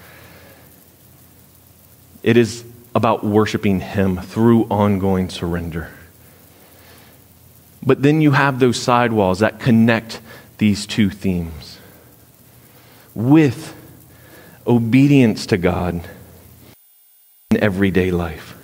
It 2.25 2.37
is 2.37 2.65
about 2.95 3.25
worshiping 3.25 3.79
him 3.81 4.19
through 4.19 4.65
ongoing 4.65 5.29
surrender. 5.29 5.91
But 7.81 8.03
then 8.03 8.21
you 8.21 8.33
have 8.33 8.59
those 8.59 8.81
sidewalls 8.81 9.39
that 9.39 9.61
connect 9.61 10.21
these 10.59 10.85
two 10.85 11.09
themes 11.09 11.79
with 13.15 13.75
obedience 14.69 15.47
to 15.47 15.57
God 15.57 16.07
in 17.51 17.57
everyday 17.57 18.11
life. 18.11 18.55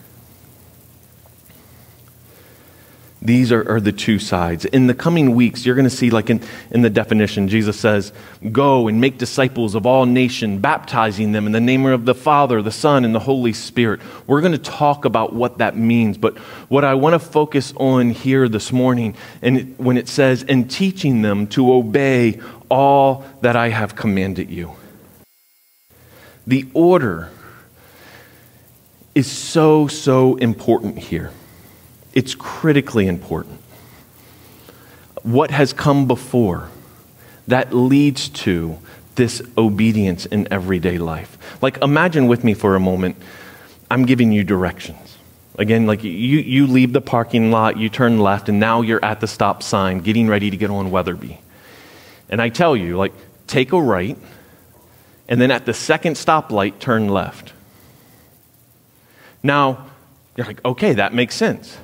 These 3.23 3.53
are, 3.53 3.67
are, 3.67 3.81
the 3.81 3.91
two 3.91 4.19
sides. 4.19 4.67
In 4.67 4.87
the 4.87 4.93
coming 4.93 5.35
weeks, 5.35 5.65
you're 5.65 5.75
going 5.75 5.89
to 5.89 5.97
see, 5.97 6.11
like 6.11 6.29
in, 6.29 6.43
in 6.71 6.83
the 6.83 6.91
definition, 6.91 7.49
Jesus 7.49 7.81
says, 7.81 8.13
Go 8.53 8.87
and 8.87 9.01
make 9.01 9.17
disciples 9.17 9.75
of 9.75 9.87
all 9.87 10.05
nations, 10.05 10.61
baptizing 10.61 11.33
them 11.33 11.47
in 11.47 11.53
the 11.53 11.61
name 11.61 11.87
of 11.87 12.05
the 12.05 12.15
Father, 12.15 12.61
the 12.61 12.71
Son, 12.71 13.03
and 13.03 13.15
the 13.15 13.21
Holy 13.21 13.55
Spirit. 13.55 14.03
We're 14.27 14.43
going 14.43 14.53
to 14.53 14.59
talk 14.59 15.07
about 15.07 15.33
what 15.33 15.57
that 15.57 15.75
means. 15.75 16.19
But 16.19 16.37
what 16.69 16.85
I 16.85 16.93
want 16.97 17.15
to 17.15 17.19
focus 17.19 17.73
on 17.77 18.11
here 18.11 18.47
this 18.47 18.71
morning, 18.73 19.17
and 19.41 19.75
when 19.79 19.97
it 19.97 20.09
says, 20.09 20.45
And 20.47 20.71
teaching 20.71 21.23
them 21.23 21.47
to 21.49 21.73
obey 21.73 22.43
all 22.71 23.25
that 23.41 23.57
I 23.57 23.71
have 23.71 23.97
commanded 23.97 24.51
you. 24.51 24.77
The 26.47 26.67
order 26.75 27.31
is 29.15 29.31
so, 29.31 29.87
so 29.87 30.37
important 30.37 30.99
here. 30.99 31.31
It's 32.13 32.35
critically 32.35 33.07
important. 33.07 33.61
What 35.23 35.51
has 35.51 35.73
come 35.73 36.07
before 36.07 36.69
that 37.47 37.73
leads 37.73 38.29
to 38.29 38.79
this 39.15 39.43
obedience 39.57 40.27
in 40.27 40.49
everyday 40.51 40.99
life. 40.99 41.39
Like, 41.63 41.83
imagine 41.83 42.27
with 42.27 42.45
me 42.45 42.55
for 42.55 42.75
a 42.75 42.81
moment, 42.81 43.17
I'm 43.91 44.07
giving 44.07 44.33
you 44.33 44.45
directions. 44.45 45.19
Again, 45.57 45.87
like 45.87 46.03
you, 46.03 46.11
you 46.11 46.67
leave 46.67 46.93
the 46.93 47.01
parking 47.01 47.51
lot, 47.53 47.77
you 47.77 47.89
turn 47.89 48.19
left, 48.19 48.49
and 48.49 48.59
now 48.59 48.81
you're 48.81 49.05
at 49.05 49.21
the 49.21 49.29
stop 49.29 49.63
sign 49.63 50.01
getting 50.01 50.27
ready 50.27 50.51
to 50.51 50.57
get 50.57 50.71
on 50.71 50.91
Wetherbee. 50.91 51.39
And 52.29 52.43
I 52.43 52.49
tell 52.49 52.77
you, 52.77 52.97
like, 52.97 53.13
take 53.47 53.73
a 53.73 53.81
right, 53.81 54.19
and 55.29 55.41
then 55.41 55.51
at 55.51 55.67
the 55.67 55.75
second 55.75 56.15
stoplight, 56.15 56.79
turn 56.79 57.09
left. 57.09 57.53
Now, 59.43 59.87
you're 60.37 60.47
like, 60.47 60.65
okay, 60.65 60.95
that 60.95 61.15
makes 61.15 61.35
sense. 61.35 61.77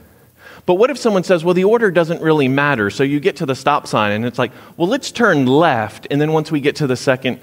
But 0.66 0.74
what 0.74 0.90
if 0.90 0.98
someone 0.98 1.24
says, 1.24 1.44
well, 1.44 1.54
the 1.54 1.64
order 1.64 1.90
doesn't 1.90 2.22
really 2.22 2.48
matter? 2.48 2.90
So 2.90 3.02
you 3.02 3.20
get 3.20 3.36
to 3.36 3.46
the 3.46 3.54
stop 3.54 3.86
sign 3.86 4.12
and 4.12 4.24
it's 4.24 4.38
like, 4.38 4.52
well, 4.76 4.88
let's 4.88 5.10
turn 5.10 5.46
left. 5.46 6.06
And 6.10 6.20
then 6.20 6.32
once 6.32 6.50
we 6.50 6.60
get 6.60 6.76
to 6.76 6.86
the 6.86 6.96
second 6.96 7.40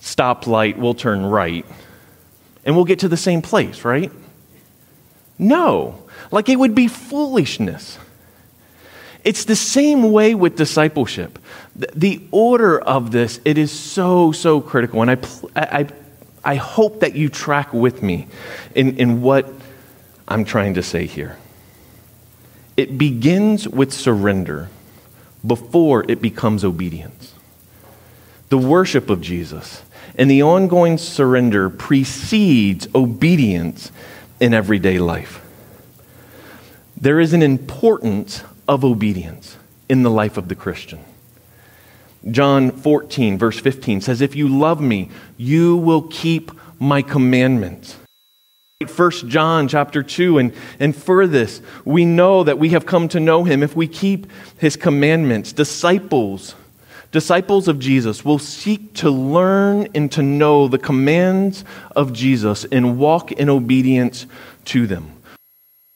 stoplight, 0.00 0.76
we'll 0.76 0.94
turn 0.94 1.24
right. 1.24 1.64
And 2.64 2.74
we'll 2.74 2.84
get 2.84 3.00
to 3.00 3.08
the 3.08 3.16
same 3.16 3.42
place, 3.42 3.84
right? 3.84 4.10
No. 5.38 6.02
Like 6.30 6.48
it 6.48 6.56
would 6.56 6.74
be 6.74 6.88
foolishness. 6.88 7.98
It's 9.24 9.46
the 9.46 9.56
same 9.56 10.12
way 10.12 10.34
with 10.34 10.56
discipleship. 10.56 11.38
The 11.74 12.22
order 12.30 12.78
of 12.78 13.10
this, 13.10 13.40
it 13.44 13.56
is 13.56 13.72
so, 13.72 14.32
so 14.32 14.60
critical. 14.60 15.00
And 15.00 15.10
I, 15.10 15.18
I, 15.56 15.88
I 16.44 16.54
hope 16.56 17.00
that 17.00 17.16
you 17.16 17.30
track 17.30 17.72
with 17.72 18.02
me 18.02 18.28
in, 18.74 18.98
in 18.98 19.22
what 19.22 19.50
I'm 20.28 20.44
trying 20.44 20.74
to 20.74 20.82
say 20.82 21.06
here. 21.06 21.38
It 22.76 22.98
begins 22.98 23.66
with 23.66 23.94
surrender 23.94 24.68
before 25.46 26.04
it 26.08 26.20
becomes 26.20 26.64
obedience. 26.64 27.34
The 28.50 28.58
worship 28.58 29.08
of 29.08 29.22
Jesus 29.22 29.82
and 30.16 30.30
the 30.30 30.42
ongoing 30.42 30.98
surrender 30.98 31.70
precedes 31.70 32.88
obedience 32.94 33.90
in 34.38 34.52
everyday 34.52 34.98
life. 34.98 35.40
There 36.96 37.20
is 37.20 37.32
an 37.32 37.42
importance 37.42 38.42
of 38.66 38.84
obedience 38.84 39.56
in 39.88 40.02
the 40.02 40.10
life 40.10 40.36
of 40.36 40.48
the 40.48 40.54
Christian. 40.54 41.00
John 42.30 42.70
14, 42.70 43.36
verse 43.36 43.60
15 43.60 44.00
says, 44.00 44.20
If 44.20 44.34
you 44.34 44.48
love 44.48 44.80
me, 44.80 45.10
you 45.36 45.76
will 45.76 46.02
keep 46.02 46.50
my 46.78 47.02
commandments. 47.02 47.96
First 48.86 49.28
John 49.28 49.68
chapter 49.68 50.02
2 50.02 50.38
and, 50.38 50.52
and 50.78 50.94
for 50.94 51.26
this 51.26 51.62
we 51.84 52.04
know 52.04 52.44
that 52.44 52.58
we 52.58 52.70
have 52.70 52.84
come 52.84 53.08
to 53.08 53.20
know 53.20 53.44
him 53.44 53.62
if 53.62 53.74
we 53.74 53.88
keep 53.88 54.26
his 54.58 54.76
commandments 54.76 55.52
disciples 55.52 56.54
disciples 57.10 57.66
of 57.66 57.78
Jesus 57.78 58.24
will 58.26 58.38
seek 58.38 58.92
to 58.94 59.10
learn 59.10 59.88
and 59.94 60.12
to 60.12 60.22
know 60.22 60.68
the 60.68 60.76
commands 60.76 61.64
of 61.96 62.12
Jesus 62.12 62.66
and 62.66 62.98
walk 62.98 63.32
in 63.32 63.48
obedience 63.48 64.26
to 64.66 64.86
them 64.86 65.13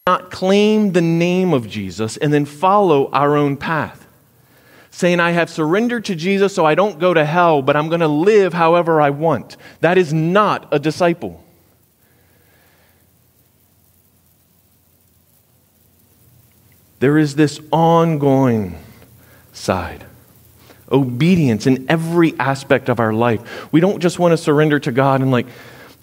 not 0.09 0.31
claim 0.31 0.93
the 0.93 1.03
name 1.03 1.53
of 1.53 1.69
Jesus 1.69 2.17
and 2.17 2.33
then 2.33 2.47
follow 2.47 3.11
our 3.11 3.37
own 3.37 3.59
path 3.59 4.07
saying 4.91 5.21
I 5.21 5.33
have 5.33 5.51
surrendered 5.51 6.07
to 6.07 6.15
Jesus 6.15 6.55
so 6.55 6.65
I 6.65 6.75
don't 6.75 6.99
go 6.99 7.13
to 7.13 7.27
hell 7.27 7.61
but 7.61 7.77
I'm 7.77 7.89
going 7.89 8.01
to 8.01 8.09
live 8.09 8.55
however 8.55 9.03
I 9.03 9.11
want 9.11 9.59
that 9.81 9.99
is 9.99 10.15
not 10.15 10.67
a 10.73 10.79
disciple 10.79 11.45
there 17.01 17.19
is 17.19 17.35
this 17.35 17.61
ongoing 17.71 18.79
side 19.53 20.07
obedience 20.91 21.67
in 21.67 21.85
every 21.91 22.33
aspect 22.39 22.89
of 22.89 22.99
our 22.99 23.13
life. 23.13 23.71
We 23.71 23.81
don't 23.81 24.01
just 24.01 24.19
want 24.19 24.33
to 24.33 24.39
surrender 24.39 24.79
to 24.81 24.91
God 24.91 25.21
and 25.21 25.31
like 25.31 25.47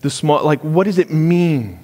the 0.01 0.11
small, 0.11 0.43
like, 0.43 0.61
what 0.61 0.83
does 0.83 0.99
it 0.99 1.09
mean? 1.09 1.79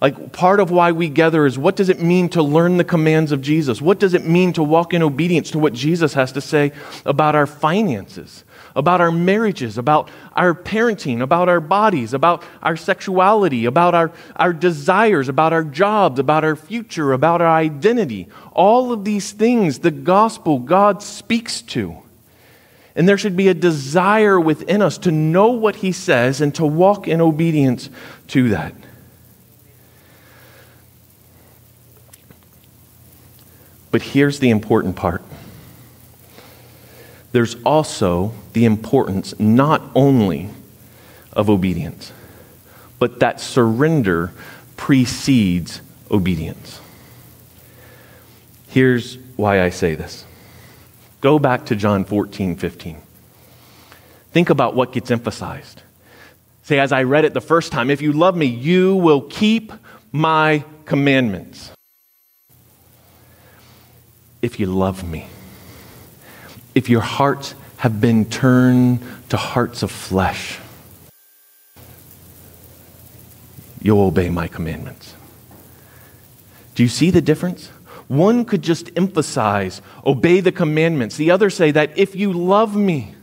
Like, 0.00 0.32
part 0.32 0.60
of 0.60 0.70
why 0.70 0.92
we 0.92 1.08
gather 1.08 1.46
is 1.46 1.58
what 1.58 1.74
does 1.74 1.88
it 1.88 2.02
mean 2.02 2.28
to 2.30 2.42
learn 2.42 2.76
the 2.76 2.84
commands 2.84 3.32
of 3.32 3.40
Jesus? 3.40 3.80
What 3.80 3.98
does 3.98 4.12
it 4.12 4.26
mean 4.26 4.52
to 4.54 4.62
walk 4.62 4.92
in 4.92 5.02
obedience 5.02 5.50
to 5.52 5.58
what 5.58 5.72
Jesus 5.72 6.14
has 6.14 6.32
to 6.32 6.40
say 6.40 6.72
about 7.04 7.34
our 7.34 7.46
finances? 7.46 8.44
about 8.76 9.00
our 9.00 9.10
marriages, 9.10 9.78
about 9.78 10.10
our 10.34 10.54
parenting, 10.54 11.22
about 11.22 11.48
our 11.48 11.60
bodies, 11.60 12.12
about 12.12 12.44
our 12.62 12.76
sexuality, 12.76 13.64
about 13.64 13.94
our, 13.94 14.12
our 14.36 14.52
desires, 14.52 15.30
about 15.30 15.54
our 15.54 15.64
jobs, 15.64 16.18
about 16.18 16.44
our 16.44 16.54
future, 16.54 17.14
about 17.14 17.40
our 17.40 17.48
identity. 17.48 18.28
All 18.52 18.92
of 18.92 19.04
these 19.04 19.32
things, 19.32 19.78
the 19.78 19.90
gospel, 19.90 20.58
God 20.58 21.02
speaks 21.02 21.62
to. 21.62 21.96
And 22.94 23.08
there 23.08 23.18
should 23.18 23.36
be 23.36 23.48
a 23.48 23.54
desire 23.54 24.38
within 24.38 24.82
us 24.82 24.98
to 24.98 25.10
know 25.10 25.48
what 25.48 25.76
He 25.76 25.92
says 25.92 26.42
and 26.42 26.54
to 26.56 26.66
walk 26.66 27.08
in 27.08 27.22
obedience 27.22 27.88
to 28.28 28.50
that. 28.50 28.74
But 33.90 34.02
here's 34.02 34.38
the 34.38 34.50
important 34.50 34.96
part 34.96 35.22
there's 37.32 37.56
also 37.64 38.32
the 38.54 38.64
importance 38.64 39.38
not 39.38 39.82
only 39.94 40.48
of 41.34 41.50
obedience, 41.50 42.12
but 42.98 43.20
that 43.20 43.40
surrender 43.40 44.32
precedes 44.76 45.82
obedience. 46.10 46.80
Here's 48.68 49.18
why 49.36 49.62
I 49.62 49.68
say 49.68 49.94
this. 49.94 50.24
Go 51.20 51.38
back 51.38 51.66
to 51.66 51.76
John 51.76 52.04
14, 52.04 52.56
15. 52.56 53.02
Think 54.32 54.50
about 54.50 54.74
what 54.74 54.92
gets 54.92 55.10
emphasized. 55.10 55.82
Say, 56.62 56.78
as 56.78 56.90
I 56.90 57.02
read 57.02 57.24
it 57.24 57.34
the 57.34 57.40
first 57.40 57.70
time, 57.70 57.90
if 57.90 58.00
you 58.00 58.12
love 58.12 58.36
me, 58.36 58.46
you 58.46 58.96
will 58.96 59.22
keep 59.22 59.72
my 60.10 60.64
commandments. 60.84 61.70
If 64.42 64.60
you 64.60 64.66
love 64.66 65.08
me 65.08 65.28
if 66.76 66.90
your 66.90 67.00
hearts 67.00 67.54
have 67.78 68.02
been 68.02 68.26
turned 68.26 69.00
to 69.30 69.36
hearts 69.38 69.82
of 69.82 69.90
flesh, 69.90 70.60
you'll 73.80 74.02
obey 74.02 74.28
my 74.28 74.46
commandments. 74.46 75.14
Do 76.74 76.82
you 76.82 76.90
see 76.90 77.10
the 77.10 77.22
difference? 77.22 77.68
One 78.08 78.44
could 78.44 78.60
just 78.60 78.90
emphasize, 78.94 79.80
obey 80.04 80.40
the 80.40 80.52
commandments. 80.52 81.16
The 81.16 81.30
other 81.30 81.48
say 81.48 81.70
that 81.70 81.96
if 81.96 82.14
you 82.14 82.34
love 82.34 82.76
me, 82.76 83.14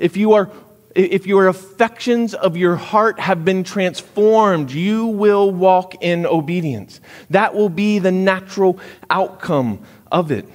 if 0.00 0.16
you 0.16 0.32
are 0.32 0.50
if 0.94 1.28
your 1.28 1.46
affections 1.46 2.34
of 2.34 2.56
your 2.56 2.74
heart 2.74 3.20
have 3.20 3.44
been 3.44 3.62
transformed, 3.62 4.72
you 4.72 5.06
will 5.06 5.52
walk 5.52 6.02
in 6.02 6.26
obedience. 6.26 7.00
That 7.30 7.54
will 7.54 7.68
be 7.68 8.00
the 8.00 8.10
natural 8.10 8.80
outcome 9.08 9.84
of 10.10 10.30
it 10.30 10.46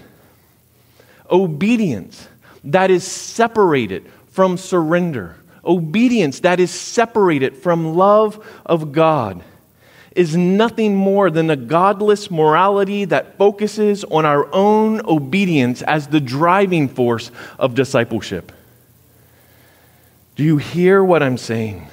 obedience 1.30 2.28
that 2.64 2.92
is 2.92 3.04
separated 3.04 4.10
from 4.30 4.58
surrender, 4.58 5.36
obedience 5.66 6.42
that 6.42 6.60
is 6.60 6.72
separated 6.72 7.58
from 7.58 7.96
love 7.96 8.46
of 8.66 8.92
God 8.92 9.44
is 10.16 10.38
nothing 10.38 10.96
more 10.96 11.32
than 11.32 11.50
a 11.50 11.56
godless 11.56 12.30
morality 12.30 13.06
that 13.06 13.36
focuses 13.38 14.04
on 14.06 14.26
our 14.26 14.48
own 14.54 15.02
obedience 15.06 15.82
as 15.82 16.08
the 16.08 16.20
driving 16.20 16.88
force 16.88 17.32
of 17.58 17.74
discipleship. 17.74 18.52
Do 20.36 20.44
you 20.44 20.58
hear 20.58 21.04
what 21.04 21.24
I'm 21.24 21.38
saying? 21.38 21.88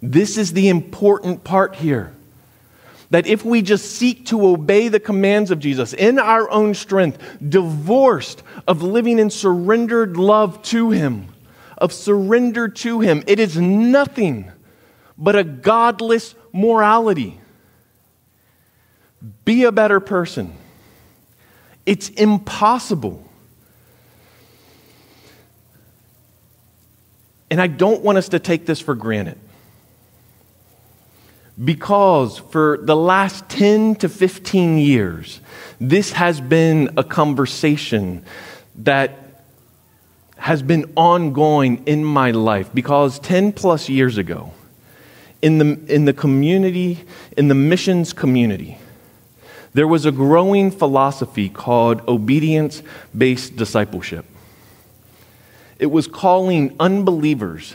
This 0.00 0.38
is 0.38 0.52
the 0.52 0.68
important 0.68 1.42
part 1.42 1.74
here. 1.74 2.12
That 3.10 3.26
if 3.26 3.44
we 3.44 3.62
just 3.62 3.92
seek 3.92 4.26
to 4.26 4.46
obey 4.46 4.88
the 4.88 4.98
commands 4.98 5.50
of 5.50 5.60
Jesus 5.60 5.92
in 5.92 6.18
our 6.18 6.50
own 6.50 6.74
strength, 6.74 7.18
divorced 7.46 8.42
of 8.66 8.82
living 8.82 9.18
in 9.18 9.30
surrendered 9.30 10.16
love 10.16 10.60
to 10.64 10.90
Him, 10.90 11.28
of 11.78 11.92
surrender 11.92 12.68
to 12.68 13.00
Him, 13.00 13.22
it 13.26 13.38
is 13.38 13.56
nothing 13.56 14.50
but 15.16 15.36
a 15.36 15.44
godless 15.44 16.34
morality. 16.52 17.40
Be 19.44 19.64
a 19.64 19.72
better 19.72 20.00
person. 20.00 20.54
It's 21.84 22.08
impossible. 22.08 23.22
And 27.50 27.60
I 27.60 27.68
don't 27.68 28.02
want 28.02 28.18
us 28.18 28.30
to 28.30 28.40
take 28.40 28.66
this 28.66 28.80
for 28.80 28.94
granted. 28.94 29.38
Because 31.62 32.38
for 32.38 32.78
the 32.82 32.96
last 32.96 33.48
10 33.48 33.96
to 33.96 34.08
15 34.08 34.78
years, 34.78 35.40
this 35.80 36.12
has 36.12 36.40
been 36.40 36.90
a 36.96 37.04
conversation 37.04 38.24
that 38.76 39.42
has 40.36 40.62
been 40.62 40.92
ongoing 40.96 41.82
in 41.86 42.04
my 42.04 42.30
life. 42.30 42.68
Because 42.74 43.18
10 43.20 43.52
plus 43.52 43.88
years 43.88 44.18
ago, 44.18 44.52
in 45.40 45.58
the, 45.58 45.94
in 45.94 46.04
the 46.04 46.12
community, 46.12 47.04
in 47.36 47.48
the 47.48 47.54
missions 47.54 48.12
community, 48.12 48.78
there 49.72 49.88
was 49.88 50.06
a 50.06 50.12
growing 50.12 50.70
philosophy 50.70 51.48
called 51.48 52.06
obedience 52.08 52.82
based 53.16 53.56
discipleship. 53.56 54.24
It 55.78 55.86
was 55.86 56.06
calling 56.06 56.74
unbelievers 56.80 57.74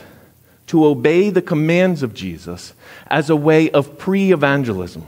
to 0.72 0.86
obey 0.86 1.28
the 1.28 1.42
commands 1.42 2.02
of 2.02 2.14
Jesus 2.14 2.72
as 3.08 3.28
a 3.28 3.36
way 3.36 3.70
of 3.72 3.98
pre 3.98 4.32
evangelism. 4.32 5.06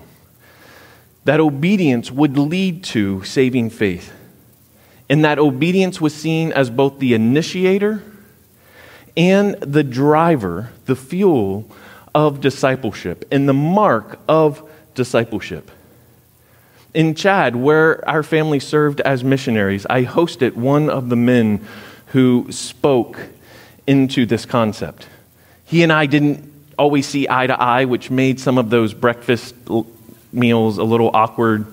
That 1.24 1.40
obedience 1.40 2.10
would 2.10 2.36
lead 2.36 2.84
to 2.84 3.24
saving 3.24 3.70
faith. 3.70 4.12
And 5.08 5.24
that 5.24 5.38
obedience 5.38 6.02
was 6.02 6.14
seen 6.14 6.52
as 6.52 6.68
both 6.68 6.98
the 6.98 7.14
initiator 7.14 8.02
and 9.16 9.54
the 9.54 9.82
driver, 9.82 10.70
the 10.84 10.94
fuel 10.94 11.66
of 12.14 12.42
discipleship, 12.42 13.24
and 13.32 13.48
the 13.48 13.54
mark 13.54 14.18
of 14.28 14.70
discipleship. 14.94 15.70
In 16.92 17.14
Chad, 17.14 17.56
where 17.56 18.06
our 18.06 18.22
family 18.22 18.60
served 18.60 19.00
as 19.00 19.24
missionaries, 19.24 19.86
I 19.88 20.04
hosted 20.04 20.56
one 20.56 20.90
of 20.90 21.08
the 21.08 21.16
men 21.16 21.66
who 22.08 22.48
spoke 22.52 23.18
into 23.86 24.26
this 24.26 24.44
concept. 24.44 25.08
He 25.64 25.82
and 25.82 25.92
I 25.92 26.06
didn't 26.06 26.52
always 26.78 27.06
see 27.06 27.26
eye 27.28 27.46
to 27.46 27.60
eye, 27.60 27.84
which 27.84 28.10
made 28.10 28.40
some 28.40 28.58
of 28.58 28.70
those 28.70 28.94
breakfast 28.94 29.54
meals 30.32 30.78
a 30.78 30.84
little 30.84 31.10
awkward 31.14 31.66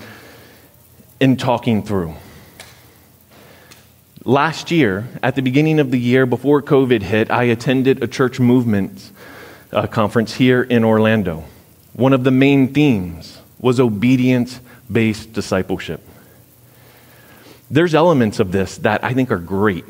in 1.20 1.38
talking 1.38 1.84
through. 1.84 2.16
Last 4.24 4.70
year, 4.70 5.08
at 5.24 5.36
the 5.36 5.42
beginning 5.42 5.80
of 5.80 5.90
the 5.90 6.00
year 6.00 6.26
before 6.26 6.62
COVID 6.62 7.02
hit, 7.02 7.32
I 7.32 7.44
attended 7.44 8.04
a 8.04 8.08
church 8.08 8.40
movement 8.40 9.12
uh, 9.72 9.88
conference 9.88 10.36
here 10.36 10.62
in 10.62 10.84
Orlando. 10.84 11.44
One 11.94 12.14
of 12.14 12.24
the 12.24 12.32
main 12.32 12.74
themes 12.74 13.40
was 13.60 13.80
obedience 13.80 14.60
based 14.92 15.34
discipleship. 15.34 16.02
There's 17.72 17.96
elements 17.96 18.40
of 18.40 18.52
this 18.52 18.78
that 18.80 19.04
I 19.04 19.14
think 19.14 19.32
are 19.32 19.40
great, 19.40 19.86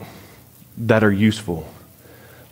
that 0.78 1.04
are 1.04 1.12
useful. 1.12 1.68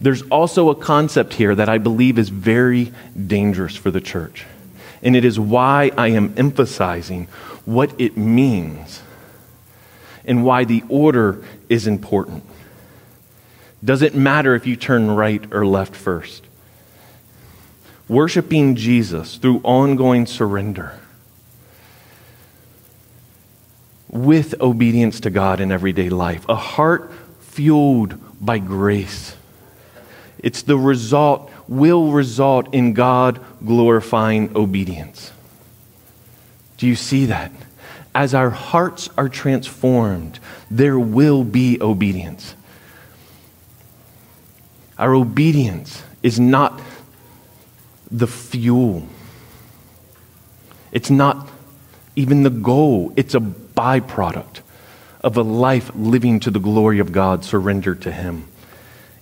There's 0.01 0.21
also 0.23 0.69
a 0.69 0.75
concept 0.75 1.33
here 1.33 1.53
that 1.55 1.67
I 1.67 1.77
believe 1.77 2.17
is 2.17 2.29
very 2.29 2.93
dangerous 3.27 3.75
for 3.75 3.91
the 3.91 4.01
church. 4.01 4.45
And 5.01 5.15
it 5.15 5.25
is 5.25 5.39
why 5.39 5.91
I 5.97 6.09
am 6.09 6.33
emphasizing 6.37 7.27
what 7.65 7.99
it 7.99 8.17
means 8.17 9.01
and 10.25 10.43
why 10.43 10.63
the 10.63 10.83
order 10.89 11.43
is 11.67 11.87
important. 11.87 12.43
Does 13.83 14.01
it 14.01 14.15
matter 14.15 14.55
if 14.55 14.67
you 14.67 14.75
turn 14.75 15.11
right 15.11 15.43
or 15.53 15.65
left 15.65 15.95
first? 15.95 16.45
Worshiping 18.07 18.75
Jesus 18.75 19.35
through 19.35 19.61
ongoing 19.63 20.25
surrender 20.25 20.99
with 24.09 24.59
obedience 24.59 25.19
to 25.21 25.29
God 25.29 25.61
in 25.61 25.71
everyday 25.71 26.09
life, 26.09 26.43
a 26.49 26.55
heart 26.55 27.11
fueled 27.39 28.19
by 28.43 28.57
grace 28.57 29.35
it's 30.39 30.61
the 30.61 30.77
result, 30.77 31.51
will 31.67 32.11
result 32.11 32.73
in 32.73 32.93
God 32.93 33.39
glorifying 33.65 34.55
obedience. 34.55 35.31
Do 36.77 36.87
you 36.87 36.95
see 36.95 37.25
that? 37.25 37.51
As 38.15 38.33
our 38.33 38.49
hearts 38.49 39.09
are 39.17 39.29
transformed, 39.29 40.39
there 40.71 40.97
will 40.97 41.43
be 41.43 41.77
obedience. 41.81 42.55
Our 44.97 45.13
obedience 45.13 46.03
is 46.23 46.39
not 46.39 46.81
the 48.11 48.27
fuel, 48.27 49.07
it's 50.91 51.11
not 51.11 51.47
even 52.15 52.43
the 52.43 52.49
goal, 52.49 53.13
it's 53.15 53.35
a 53.35 53.39
byproduct 53.39 54.61
of 55.21 55.37
a 55.37 55.41
life 55.41 55.91
living 55.95 56.39
to 56.39 56.51
the 56.51 56.59
glory 56.59 56.99
of 56.99 57.11
God, 57.11 57.45
surrendered 57.45 58.01
to 58.01 58.11
Him. 58.11 58.47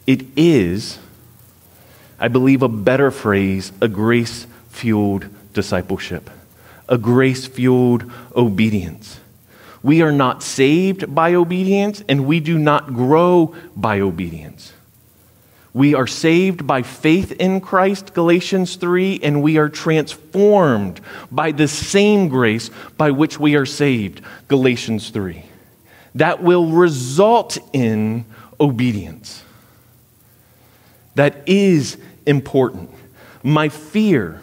It 0.06 0.26
is 0.36 1.00
I 2.20 2.28
believe 2.28 2.64
a 2.64 2.70
better 2.70 3.12
phrase, 3.12 3.72
a 3.82 3.88
grace 3.88 4.48
fueled 4.70 5.28
discipleship, 5.54 6.30
a 6.90 6.98
grace 6.98 7.48
fueled 7.48 8.12
obedience. 8.36 9.20
We 9.84 10.02
are 10.02 10.12
not 10.12 10.42
saved 10.42 11.14
by 11.14 11.36
obedience, 11.36 12.04
and 12.10 12.26
we 12.26 12.40
do 12.40 12.58
not 12.58 12.94
grow 12.94 13.56
by 13.76 14.00
obedience. 14.00 14.74
We 15.74 15.94
are 15.94 16.08
saved 16.08 16.66
by 16.66 16.82
faith 16.82 17.34
in 17.34 17.62
Christ, 17.62 18.16
Galatians 18.16 18.78
3, 18.78 19.20
and 19.22 19.44
we 19.44 19.60
are 19.60 19.70
transformed 19.70 21.00
by 21.32 21.52
the 21.52 21.68
same 21.68 22.30
grace 22.30 22.72
by 22.98 23.12
which 23.12 23.40
we 23.40 23.56
are 23.56 23.66
saved, 23.66 24.22
Galatians 24.48 25.12
3. 25.12 25.44
That 26.16 26.42
will 26.42 26.66
result 26.66 27.60
in 27.74 28.26
obedience. 28.60 29.44
That 31.14 31.44
is 31.46 31.98
important. 32.28 32.92
My 33.42 33.70
fear 33.70 34.40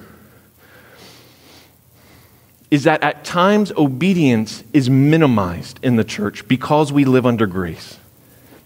is 2.70 2.84
that 2.84 3.02
at 3.04 3.24
times 3.24 3.70
obedience 3.76 4.64
is 4.72 4.90
minimized 4.90 5.78
in 5.82 5.96
the 5.96 6.02
church 6.02 6.48
because 6.48 6.92
we 6.92 7.04
live 7.04 7.24
under 7.24 7.46
grace. 7.46 7.98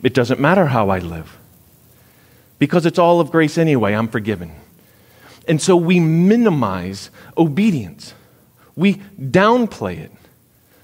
It 0.02 0.14
doesn't 0.14 0.40
matter 0.40 0.66
how 0.66 0.88
I 0.88 1.00
live 1.00 1.36
because 2.58 2.86
it's 2.86 2.98
all 2.98 3.20
of 3.20 3.30
grace 3.30 3.58
anyway. 3.58 3.92
I'm 3.92 4.08
forgiven. 4.08 4.52
And 5.46 5.60
so 5.60 5.76
we 5.76 6.00
minimize 6.00 7.10
obedience, 7.36 8.14
we 8.76 8.94
downplay 9.20 9.98
it. 9.98 10.12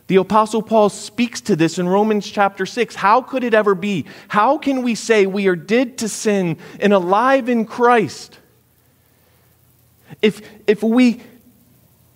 The 0.07 0.17
Apostle 0.17 0.61
Paul 0.61 0.90
speaks 0.90 1.40
to 1.43 1.57
this 1.57 1.79
in 1.79 1.88
Romans 1.88 2.31
chapter 2.31 2.67
6. 2.67 2.95
How 2.95 3.23
could 3.23 3.43
it 3.43 3.55
ever 3.55 3.75
be? 3.75 4.05
How 4.29 4.59
can 4.59 4.83
we 4.83 4.95
say 4.95 5.27
we 5.27 5.47
are 5.49 5.57
dead 5.57 5.99
to 5.99 6.09
sin 6.09 6.59
and 6.79 6.93
alive 6.93 7.49
in 7.49 7.64
Christ? 7.64 8.38
If, 10.21 10.43
if 10.67 10.83
we 10.83 11.23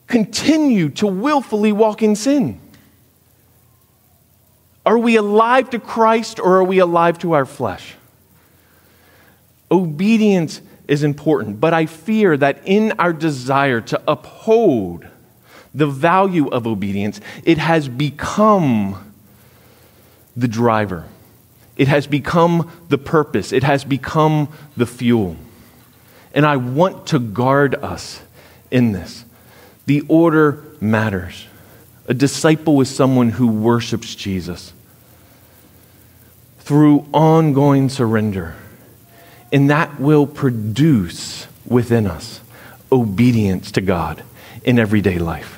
continue 0.06 0.90
to 0.90 1.06
willfully 1.06 1.72
walk 1.72 2.02
in 2.02 2.14
sin, 2.14 2.60
are 4.84 4.98
we 4.98 5.16
alive 5.16 5.70
to 5.70 5.78
Christ 5.78 6.38
or 6.40 6.58
are 6.58 6.64
we 6.64 6.78
alive 6.78 7.18
to 7.20 7.32
our 7.32 7.46
flesh? 7.46 7.94
Obedience 9.70 10.60
is 10.86 11.02
important, 11.02 11.60
but 11.60 11.74
I 11.74 11.86
fear 11.86 12.36
that 12.36 12.62
in 12.66 12.92
our 12.98 13.12
desire 13.12 13.80
to 13.82 14.02
uphold 14.08 15.06
the 15.74 15.86
value 15.86 16.48
of 16.48 16.66
obedience, 16.66 17.20
it 17.44 17.58
has 17.58 17.88
become 17.88 19.12
the 20.36 20.48
driver. 20.48 21.04
It 21.76 21.88
has 21.88 22.06
become 22.06 22.70
the 22.88 22.98
purpose. 22.98 23.52
It 23.52 23.62
has 23.62 23.84
become 23.84 24.48
the 24.76 24.86
fuel. 24.86 25.36
And 26.34 26.44
I 26.44 26.56
want 26.56 27.06
to 27.08 27.18
guard 27.18 27.74
us 27.76 28.20
in 28.70 28.92
this. 28.92 29.24
The 29.86 30.02
order 30.08 30.62
matters. 30.80 31.46
A 32.06 32.14
disciple 32.14 32.80
is 32.80 32.94
someone 32.94 33.30
who 33.30 33.46
worships 33.48 34.14
Jesus 34.14 34.72
through 36.60 37.06
ongoing 37.14 37.88
surrender 37.88 38.54
And 39.50 39.70
that 39.70 39.98
will 39.98 40.26
produce 40.26 41.46
within 41.66 42.06
us 42.06 42.40
obedience 42.92 43.72
to 43.72 43.80
God 43.80 44.22
in 44.64 44.78
everyday 44.78 45.18
life. 45.18 45.57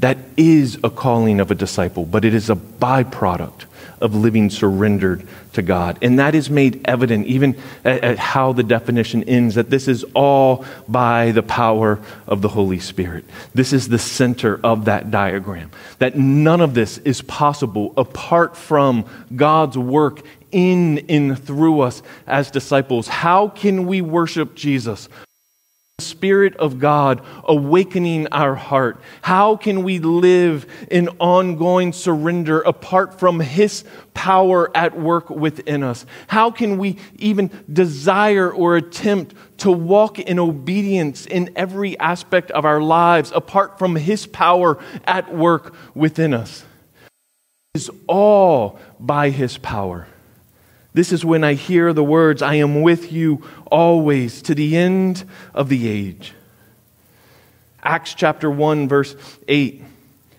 That 0.00 0.18
is 0.36 0.78
a 0.84 0.90
calling 0.90 1.40
of 1.40 1.50
a 1.50 1.54
disciple, 1.54 2.04
but 2.04 2.24
it 2.24 2.34
is 2.34 2.50
a 2.50 2.56
byproduct 2.56 3.64
of 4.00 4.14
living 4.14 4.50
surrendered 4.50 5.26
to 5.54 5.62
God. 5.62 5.98
And 6.02 6.18
that 6.18 6.34
is 6.34 6.50
made 6.50 6.82
evident 6.84 7.26
even 7.26 7.56
at, 7.84 8.04
at, 8.04 8.18
how 8.18 8.52
the 8.52 8.62
definition 8.62 9.24
ends 9.24 9.54
that 9.54 9.70
this 9.70 9.88
is 9.88 10.04
all 10.14 10.66
by 10.86 11.32
the 11.32 11.42
power 11.42 11.98
of 12.26 12.42
the 12.42 12.48
Holy 12.48 12.78
Spirit. 12.78 13.24
This 13.54 13.72
is 13.72 13.88
the 13.88 13.98
center 13.98 14.60
of 14.62 14.84
that 14.84 15.10
diagram. 15.10 15.70
That 15.98 16.16
none 16.16 16.60
of 16.60 16.74
this 16.74 16.98
is 16.98 17.22
possible 17.22 17.94
apart 17.96 18.56
from 18.56 19.06
God's 19.34 19.78
work 19.78 20.20
in 20.52 20.98
and 21.08 21.42
through 21.42 21.80
us 21.80 22.02
as 22.26 22.50
disciples. 22.50 23.08
How 23.08 23.48
can 23.48 23.86
we 23.86 24.02
worship 24.02 24.54
Jesus? 24.54 25.08
Spirit 25.98 26.54
of 26.56 26.78
God 26.78 27.22
awakening 27.44 28.26
our 28.28 28.54
heart. 28.54 29.00
How 29.22 29.56
can 29.56 29.82
we 29.82 29.98
live 29.98 30.66
in 30.90 31.08
ongoing 31.18 31.94
surrender 31.94 32.60
apart 32.60 33.18
from 33.18 33.40
His 33.40 33.82
power 34.12 34.70
at 34.76 34.98
work 34.98 35.30
within 35.30 35.82
us? 35.82 36.04
How 36.26 36.50
can 36.50 36.76
we 36.76 36.98
even 37.16 37.50
desire 37.72 38.52
or 38.52 38.76
attempt 38.76 39.34
to 39.58 39.72
walk 39.72 40.18
in 40.18 40.38
obedience 40.38 41.24
in 41.24 41.50
every 41.56 41.98
aspect 41.98 42.50
of 42.50 42.66
our 42.66 42.82
lives 42.82 43.32
apart 43.34 43.78
from 43.78 43.96
His 43.96 44.26
power 44.26 44.78
at 45.06 45.34
work 45.34 45.74
within 45.94 46.34
us? 46.34 46.62
It 47.74 47.78
is 47.78 47.90
all 48.06 48.78
by 49.00 49.30
His 49.30 49.56
power. 49.56 50.08
This 50.96 51.12
is 51.12 51.26
when 51.26 51.44
I 51.44 51.52
hear 51.52 51.92
the 51.92 52.02
words, 52.02 52.40
I 52.40 52.54
am 52.54 52.80
with 52.80 53.12
you 53.12 53.44
always 53.66 54.40
to 54.40 54.54
the 54.54 54.78
end 54.78 55.24
of 55.52 55.68
the 55.68 55.88
age. 55.88 56.32
Acts 57.82 58.14
chapter 58.14 58.50
1, 58.50 58.88
verse 58.88 59.14
8. 59.46 59.84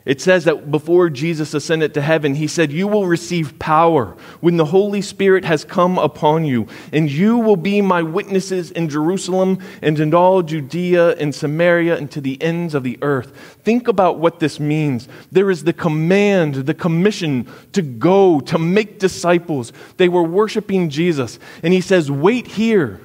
It 0.08 0.22
says 0.22 0.46
that 0.46 0.72
before 0.72 1.10
Jesus 1.10 1.54
ascended 1.54 1.94
to 1.94 2.02
heaven, 2.02 2.36
he 2.36 2.48
said, 2.48 2.72
You 2.72 2.88
will 2.88 3.08
receive 3.08 3.60
power 3.60 4.16
when 4.40 4.56
the 4.56 4.64
Holy 4.64 5.02
Spirit 5.02 5.44
has 5.44 5.66
come 5.66 5.98
upon 5.98 6.46
you, 6.46 6.68
and 6.94 7.12
you 7.12 7.38
will 7.38 7.58
be 7.58 7.82
my 7.82 8.02
witnesses 8.02 8.72
in 8.72 8.88
Jerusalem 8.88 9.60
and 9.82 10.00
in 10.00 10.14
all 10.14 10.44
Judea 10.44 11.18
and 11.18 11.36
Samaria 11.36 11.98
and 11.98 12.10
to 12.12 12.22
the 12.22 12.42
ends 12.42 12.74
of 12.74 12.84
the 12.84 12.98
earth. 13.02 13.36
Think 13.66 13.90
about 13.90 14.18
what 14.18 14.40
this 14.40 14.62
means. 14.62 15.10
There 15.30 15.52
is 15.52 15.66
the 15.66 15.74
command, 15.74 16.56
the 16.56 16.74
commission 16.74 17.46
to 17.74 17.82
go, 17.82 18.40
to 18.40 18.58
make 18.58 19.00
disciples. 19.00 19.74
They 19.98 20.08
were 20.08 20.24
worshiping 20.24 20.90
Jesus, 20.90 21.38
and 21.62 21.74
he 21.74 21.82
says, 21.82 22.10
Wait 22.10 22.48
here 22.48 23.02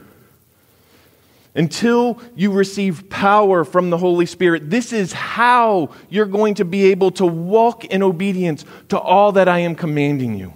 until 1.55 2.21
you 2.35 2.51
receive 2.51 3.11
power 3.11 3.65
from 3.65 3.91
the 3.91 3.99
Holy 3.99 4.27
Spirit. 4.27 4.71
This 4.71 4.93
is 4.93 5.12
how 5.12 5.91
you're 6.09 6.27
going 6.27 6.55
to 6.55 6.65
be 6.65 6.87
able 6.87 7.11
to 7.12 7.27
walk 7.27 7.85
in 7.85 8.03
obedience 8.03 8.65
to 8.88 8.99
all 8.99 9.33
that 9.33 9.49
I 9.49 9.59
am 9.59 9.75
commanding 9.75 10.37
you. 10.38 10.55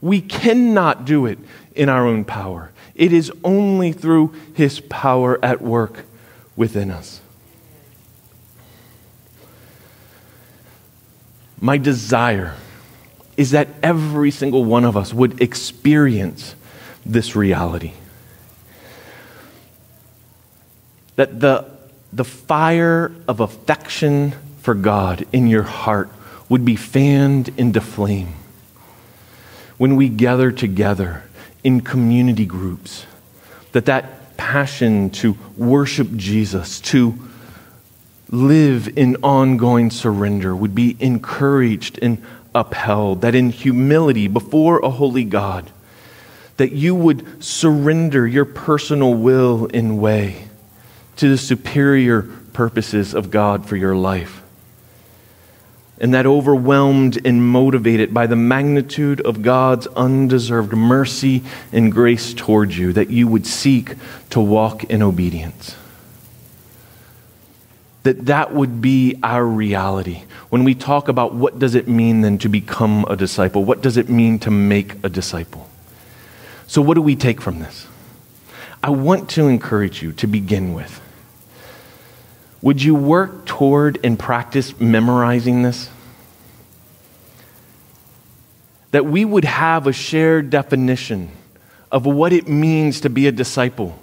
We 0.00 0.20
cannot 0.20 1.04
do 1.04 1.26
it 1.26 1.38
in 1.74 1.88
our 1.88 2.06
own 2.06 2.24
power, 2.24 2.72
it 2.94 3.12
is 3.12 3.32
only 3.44 3.92
through 3.92 4.34
His 4.54 4.80
power 4.80 5.42
at 5.42 5.62
work 5.62 6.04
within 6.56 6.90
us. 6.90 7.20
My 11.60 11.78
desire 11.78 12.56
is 13.36 13.52
that 13.52 13.68
every 13.82 14.30
single 14.30 14.64
one 14.64 14.84
of 14.84 14.96
us 14.96 15.14
would 15.14 15.40
experience 15.40 16.54
this 17.06 17.36
reality 17.36 17.92
that 21.20 21.38
the, 21.38 21.66
the 22.14 22.24
fire 22.24 23.12
of 23.28 23.40
affection 23.40 24.32
for 24.62 24.72
God 24.72 25.26
in 25.34 25.48
your 25.48 25.64
heart 25.64 26.08
would 26.48 26.64
be 26.64 26.76
fanned 26.76 27.50
into 27.58 27.82
flame. 27.82 28.32
When 29.76 29.96
we 29.96 30.08
gather 30.08 30.50
together 30.50 31.24
in 31.62 31.82
community 31.82 32.46
groups, 32.46 33.04
that 33.72 33.84
that 33.84 34.38
passion 34.38 35.10
to 35.10 35.36
worship 35.58 36.08
Jesus, 36.16 36.80
to 36.80 37.18
live 38.30 38.88
in 38.96 39.16
ongoing 39.16 39.90
surrender 39.90 40.56
would 40.56 40.74
be 40.74 40.96
encouraged 41.00 41.98
and 42.00 42.24
upheld, 42.54 43.20
that 43.20 43.34
in 43.34 43.50
humility 43.50 44.26
before 44.26 44.78
a 44.78 44.88
holy 44.88 45.24
God, 45.24 45.70
that 46.56 46.72
you 46.72 46.94
would 46.94 47.44
surrender 47.44 48.26
your 48.26 48.46
personal 48.46 49.12
will 49.12 49.66
in 49.66 50.00
way 50.00 50.46
to 51.20 51.28
the 51.28 51.36
superior 51.36 52.22
purposes 52.54 53.14
of 53.14 53.30
God 53.30 53.66
for 53.66 53.76
your 53.76 53.94
life. 53.94 54.40
And 56.00 56.14
that 56.14 56.24
overwhelmed 56.24 57.26
and 57.26 57.46
motivated 57.46 58.14
by 58.14 58.26
the 58.26 58.36
magnitude 58.36 59.20
of 59.20 59.42
God's 59.42 59.86
undeserved 59.88 60.72
mercy 60.72 61.42
and 61.72 61.92
grace 61.92 62.32
towards 62.32 62.78
you, 62.78 62.94
that 62.94 63.10
you 63.10 63.28
would 63.28 63.46
seek 63.46 63.96
to 64.30 64.40
walk 64.40 64.84
in 64.84 65.02
obedience. 65.02 65.76
That 68.04 68.24
that 68.24 68.54
would 68.54 68.80
be 68.80 69.16
our 69.22 69.44
reality. 69.44 70.22
When 70.48 70.64
we 70.64 70.74
talk 70.74 71.08
about 71.08 71.34
what 71.34 71.58
does 71.58 71.74
it 71.74 71.86
mean 71.86 72.22
then 72.22 72.38
to 72.38 72.48
become 72.48 73.04
a 73.10 73.14
disciple? 73.14 73.62
What 73.62 73.82
does 73.82 73.98
it 73.98 74.08
mean 74.08 74.38
to 74.38 74.50
make 74.50 74.94
a 75.04 75.10
disciple? 75.10 75.68
So 76.66 76.80
what 76.80 76.94
do 76.94 77.02
we 77.02 77.14
take 77.14 77.42
from 77.42 77.58
this? 77.58 77.86
I 78.82 78.88
want 78.88 79.28
to 79.30 79.48
encourage 79.48 80.02
you 80.02 80.12
to 80.14 80.26
begin 80.26 80.72
with 80.72 80.98
would 82.62 82.82
you 82.82 82.94
work 82.94 83.46
toward 83.46 83.98
and 84.04 84.18
practice 84.18 84.78
memorizing 84.78 85.62
this? 85.62 85.88
That 88.90 89.06
we 89.06 89.24
would 89.24 89.44
have 89.44 89.86
a 89.86 89.92
shared 89.92 90.50
definition 90.50 91.30
of 91.90 92.04
what 92.04 92.32
it 92.32 92.48
means 92.48 93.00
to 93.02 93.10
be 93.10 93.26
a 93.26 93.32
disciple. 93.32 93.98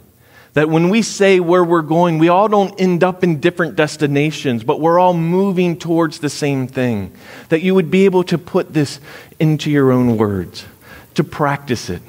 That 0.53 0.69
when 0.69 0.89
we 0.89 1.03
say 1.03 1.39
where 1.39 1.63
we're 1.63 1.83
going, 1.83 2.17
we 2.17 2.29
all 2.29 2.47
don't 2.47 2.79
end 2.81 3.03
up 3.03 3.23
in 3.23 3.39
different 3.39 3.75
destinations, 3.75 4.63
but 4.63 4.79
we're 4.79 4.97
all 4.97 5.13
moving 5.13 5.77
towards 5.77 6.19
the 6.19 6.29
same 6.29 6.67
thing. 6.67 7.11
That 7.49 7.61
you 7.61 7.75
would 7.75 7.91
be 7.91 8.05
able 8.05 8.23
to 8.23 8.39
put 8.39 8.73
this 8.73 8.99
into 9.39 9.69
your 9.69 9.91
own 9.91 10.17
words, 10.17 10.65
to 11.13 11.23
practice 11.23 11.91
it, 11.91 12.01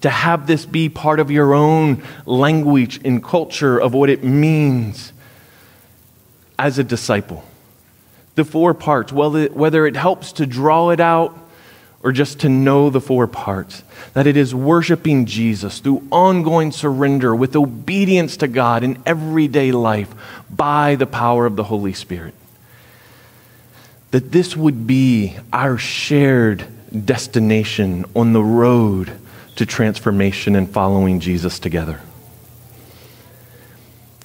to 0.00 0.10
have 0.10 0.48
this 0.48 0.66
be 0.66 0.88
part 0.88 1.20
of 1.20 1.30
your 1.30 1.54
own 1.54 2.02
language 2.24 3.00
and 3.04 3.22
culture 3.22 3.78
of 3.78 3.94
what 3.94 4.10
it 4.10 4.24
means 4.24 5.12
as 6.58 6.78
a 6.78 6.84
disciple. 6.84 7.44
The 8.34 8.44
four 8.44 8.74
parts, 8.74 9.12
whether 9.12 9.86
it 9.86 9.96
helps 9.96 10.32
to 10.32 10.46
draw 10.46 10.90
it 10.90 11.00
out 11.00 11.38
or 12.02 12.12
just 12.12 12.40
to 12.40 12.48
know 12.48 12.90
the 12.90 13.00
four 13.00 13.26
parts, 13.26 13.82
that 14.12 14.26
it 14.26 14.36
is 14.36 14.54
worshiping 14.54 15.26
Jesus 15.26 15.80
through 15.80 16.06
ongoing 16.12 16.70
surrender 16.70 17.34
with 17.34 17.56
obedience 17.56 18.36
to 18.38 18.48
God 18.48 18.84
in 18.84 19.02
everyday 19.04 19.72
life 19.72 20.14
by 20.50 20.94
the 20.94 21.06
power 21.06 21.46
of 21.46 21.56
the 21.56 21.64
Holy 21.64 21.92
Spirit. 21.92 22.34
That 24.12 24.30
this 24.30 24.56
would 24.56 24.86
be 24.86 25.36
our 25.52 25.78
shared 25.78 26.66
destination 27.04 28.04
on 28.14 28.32
the 28.32 28.44
road 28.44 29.18
to 29.56 29.66
transformation 29.66 30.54
and 30.54 30.70
following 30.70 31.18
Jesus 31.18 31.58
together. 31.58 32.00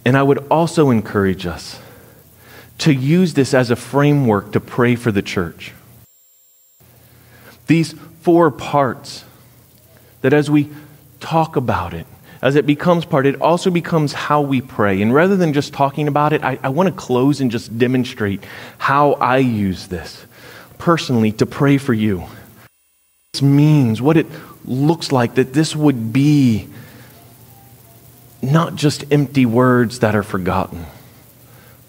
And 0.06 0.15
I 0.15 0.24
would 0.24 0.46
also 0.50 0.89
encourage 0.89 1.46
us 1.46 1.80
to 2.80 2.94
use 2.94 3.34
this 3.34 3.54
as 3.54 3.70
a 3.70 3.76
framework 3.76 4.54
to 4.54 4.60
pray 4.60 4.96
for 4.96 5.12
the 5.12 5.22
church. 5.22 5.74
These 7.68 7.94
four 8.22 8.52
parts, 8.52 9.24
that 10.22 10.34
as 10.34 10.50
we 10.50 10.70
talk 11.20 11.56
about 11.56 11.93
it, 11.93 12.08
as 12.41 12.56
it 12.56 12.66
becomes 12.66 13.06
part, 13.06 13.26
it 13.26 13.39
also 13.39 13.70
becomes 13.70 14.14
how 14.14 14.41
we 14.41 14.62
pray. 14.62 15.02
And 15.02 15.14
rather 15.14 15.36
than 15.36 15.54
just 15.54 15.74
talking 15.74 16.08
about 16.08 16.34
it, 16.34 16.43
I, 16.43 16.58
I 16.64 16.70
want 16.70 16.89
to 16.89 16.95
close 16.95 17.39
and 17.39 17.52
just 17.52 17.78
demonstrate 17.78 18.43
how 18.80 19.14
I 19.14 19.38
use 19.38 19.88
this 19.88 20.26
personally 20.80 21.32
to 21.34 21.45
pray 21.45 21.78
for 21.78 21.93
you. 21.93 22.24
This 23.34 23.43
means, 23.43 24.02
what 24.02 24.18
it 24.18 24.26
looks 24.66 25.12
like, 25.12 25.36
that 25.36 25.54
this 25.54 25.76
would 25.76 26.12
be 26.12 26.68
not 28.41 28.76
just 28.76 29.06
empty 29.12 29.45
words 29.45 30.00
that 30.00 30.16
are 30.16 30.24
forgotten 30.24 30.86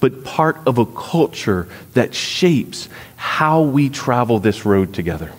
but 0.03 0.25
part 0.25 0.59
of 0.67 0.79
a 0.79 0.85
culture 0.85 1.69
that 1.93 2.13
shapes 2.13 2.89
how 3.15 3.63
we 3.63 3.89
travel 3.89 4.41
this 4.41 4.67
road 4.67 4.93
together. 4.93 5.31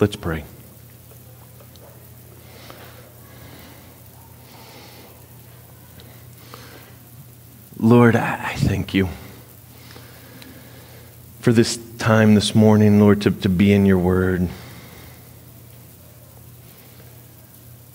Let's 0.00 0.16
pray. 0.16 0.42
Lord, 7.78 8.16
I 8.16 8.54
thank 8.56 8.94
you 8.94 9.10
for 11.40 11.52
this 11.52 11.78
time 11.98 12.34
this 12.34 12.54
morning, 12.54 13.00
Lord, 13.00 13.20
to, 13.20 13.30
to 13.30 13.50
be 13.50 13.70
in 13.70 13.84
your 13.84 13.98
word. 13.98 14.48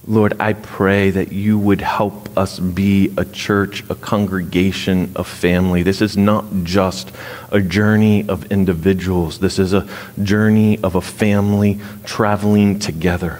Lord, 0.07 0.39
I 0.39 0.53
pray 0.53 1.09
that 1.09 1.31
you 1.31 1.57
would 1.57 1.81
help 1.81 2.37
us 2.37 2.59
be 2.59 3.11
a 3.17 3.25
church, 3.25 3.83
a 3.89 3.95
congregation, 3.95 5.11
a 5.15 5.23
family. 5.23 5.81
This 5.81 5.99
is 5.99 6.15
not 6.15 6.45
just 6.63 7.11
a 7.51 7.59
journey 7.59 8.27
of 8.29 8.51
individuals, 8.51 9.39
this 9.39 9.57
is 9.57 9.73
a 9.73 9.87
journey 10.21 10.77
of 10.83 10.93
a 10.93 11.01
family 11.01 11.79
traveling 12.03 12.77
together. 12.77 13.39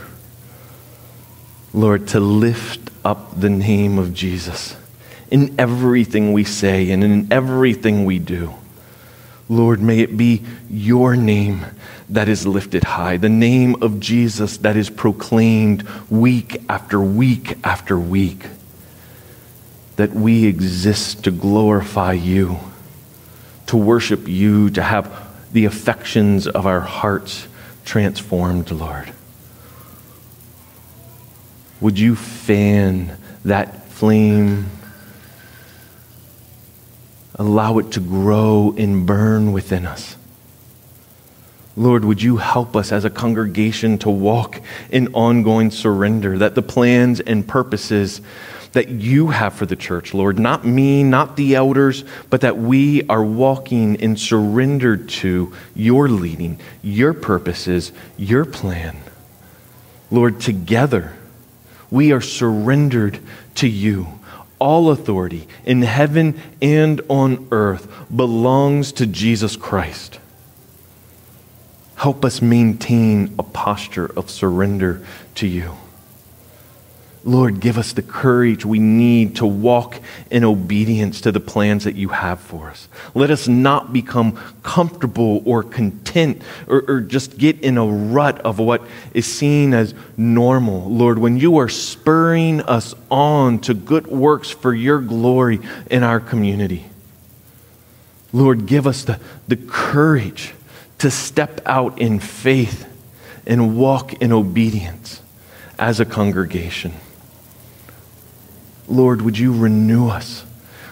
Lord, 1.72 2.08
to 2.10 2.20
lift 2.20 2.90
up 3.04 3.40
the 3.40 3.50
name 3.50 4.00
of 4.00 4.14
Jesus 4.14 4.76
in 5.30 5.60
everything 5.60 6.34
we 6.34 6.46
say 6.46 6.90
and 6.90 7.04
in 7.04 7.32
everything 7.32 8.06
we 8.06 8.18
do. 8.18 8.56
Lord, 9.48 9.82
may 9.82 10.00
it 10.00 10.18
be 10.18 10.44
your 10.70 11.16
name 11.16 11.66
that 12.10 12.30
is 12.30 12.46
lifted 12.46 12.84
high, 12.84 13.18
the 13.18 13.30
name 13.30 13.82
of 13.82 14.00
Jesus 14.00 14.58
that 14.58 14.78
is 14.78 14.90
proclaimed 14.90 15.88
week 16.10 16.62
after 16.70 17.00
week 17.00 17.58
after 17.64 17.98
week, 17.98 18.46
that 19.96 20.14
we 20.14 20.46
exist 20.46 21.24
to 21.24 21.32
glorify 21.32 22.14
you, 22.14 22.60
to 23.68 23.78
worship 23.78 24.28
you, 24.28 24.70
to 24.72 24.84
have 24.84 25.12
the 25.52 25.66
affections 25.66 26.48
of 26.48 26.66
our 26.66 26.82
hearts 26.82 27.48
transformed, 27.86 28.70
Lord. 28.72 29.12
Would 31.82 32.00
you 32.00 32.16
fan 32.16 33.18
that 33.44 33.90
flame 33.90 34.70
Allow 37.38 37.80
it 37.80 37.92
to 37.92 38.00
grow 38.00 38.74
and 38.78 39.06
burn 39.06 39.52
within 39.52 39.86
us. 39.86 40.16
Lord, 41.78 42.06
would 42.06 42.22
you 42.22 42.38
help 42.38 42.76
us 42.76 42.92
as 42.92 43.04
a 43.04 43.10
congregation 43.10 43.98
to 44.00 44.10
walk 44.10 44.62
in 44.90 45.14
ongoing 45.14 45.72
surrender, 45.72 46.38
that 46.38 46.56
the 46.56 46.62
plans 46.62 47.20
and 47.20 47.46
purposes 47.46 48.22
that 48.72 48.90
you 48.90 49.30
have 49.30 49.54
for 49.54 49.66
the 49.66 49.76
church, 49.76 50.14
Lord, 50.14 50.38
not 50.38 50.66
me, 50.66 51.04
not 51.04 51.38
the 51.38 51.56
elders, 51.56 52.04
but 52.30 52.42
that 52.42 52.58
we 52.58 53.04
are 53.08 53.24
walking 53.24 53.96
in 53.96 54.18
surrender 54.18 54.98
to 54.98 55.54
your 55.74 56.10
leading, 56.10 56.60
your 56.82 57.14
purposes, 57.14 57.92
your 58.18 58.46
plan. 58.46 58.98
Lord, 60.12 60.40
together 60.40 61.16
we 61.90 62.12
are 62.12 62.22
surrendered 62.22 63.20
to 63.56 63.68
you 63.68 64.08
all 64.60 64.90
authority 64.90 65.48
in 65.66 65.82
heaven 65.82 66.40
and 66.62 67.02
on 67.10 67.48
earth 67.52 67.88
belongs 68.14 68.92
to 68.94 69.06
Jesus 69.06 69.56
Christ. 69.56 70.20
Help 71.96 72.26
us 72.26 72.42
maintain 72.42 73.34
a 73.40 73.44
posture 73.44 74.12
of 74.18 74.30
surrender 74.30 75.06
to 75.36 75.48
you. 75.48 75.76
Lord, 77.26 77.60
give 77.60 77.80
us 77.80 77.92
the 77.92 78.04
courage 78.04 78.66
we 78.66 78.78
need 78.78 79.38
to 79.38 79.48
walk 79.48 80.00
in 80.30 80.44
obedience 80.44 81.22
to 81.22 81.32
the 81.32 81.40
plans 81.40 81.86
that 81.86 81.96
you 81.96 82.10
have 82.10 82.40
for 82.40 82.70
us. 82.70 82.88
Let 83.16 83.32
us 83.32 83.48
not 83.48 83.92
become 83.92 84.38
comfortable 84.62 85.42
or 85.44 85.64
content 85.64 86.44
or, 86.68 86.84
or, 86.88 87.02
just 87.02 87.40
get 87.40 87.60
in 87.62 87.80
a 87.80 87.86
rut 87.86 88.40
of 88.42 88.60
what 88.60 88.84
is 89.16 89.26
seen 89.26 89.74
as 89.74 89.96
normal. 90.16 90.88
Lord, 90.88 91.18
when 91.18 91.38
you 91.38 91.58
are 91.58 91.70
spurring 91.70 92.62
us 92.62 92.94
on 93.10 93.58
to 93.62 93.74
good 93.74 94.06
works 94.06 94.52
for 94.52 94.72
your 94.72 95.02
glory 95.02 95.60
in 95.90 96.04
our 96.04 96.20
community, 96.20 96.86
Lord, 98.32 98.68
give 98.68 98.86
us 98.86 99.04
the, 99.04 99.20
the 99.48 99.56
courage 99.56 100.54
to 101.00 101.12
step 101.12 101.62
out 101.66 102.00
in 102.00 102.20
faith 102.20 102.88
and 103.46 103.78
walk 103.78 104.14
in 104.14 104.32
obedience 104.32 105.22
as 105.78 106.00
a 106.00 106.06
congregation. 106.06 106.94
Lord, 108.88 109.22
would 109.22 109.38
you 109.38 109.56
renew 109.56 110.08
us? 110.08 110.46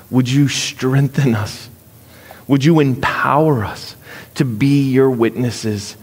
Would 0.09 0.29
you 0.29 0.47
strengthen 0.47 1.35
us? 1.35 1.69
Would 2.47 2.65
you 2.65 2.79
empower 2.79 3.63
us 3.63 3.95
to 4.35 4.45
be 4.45 4.91
your 4.91 5.09
witnesses 5.09 5.95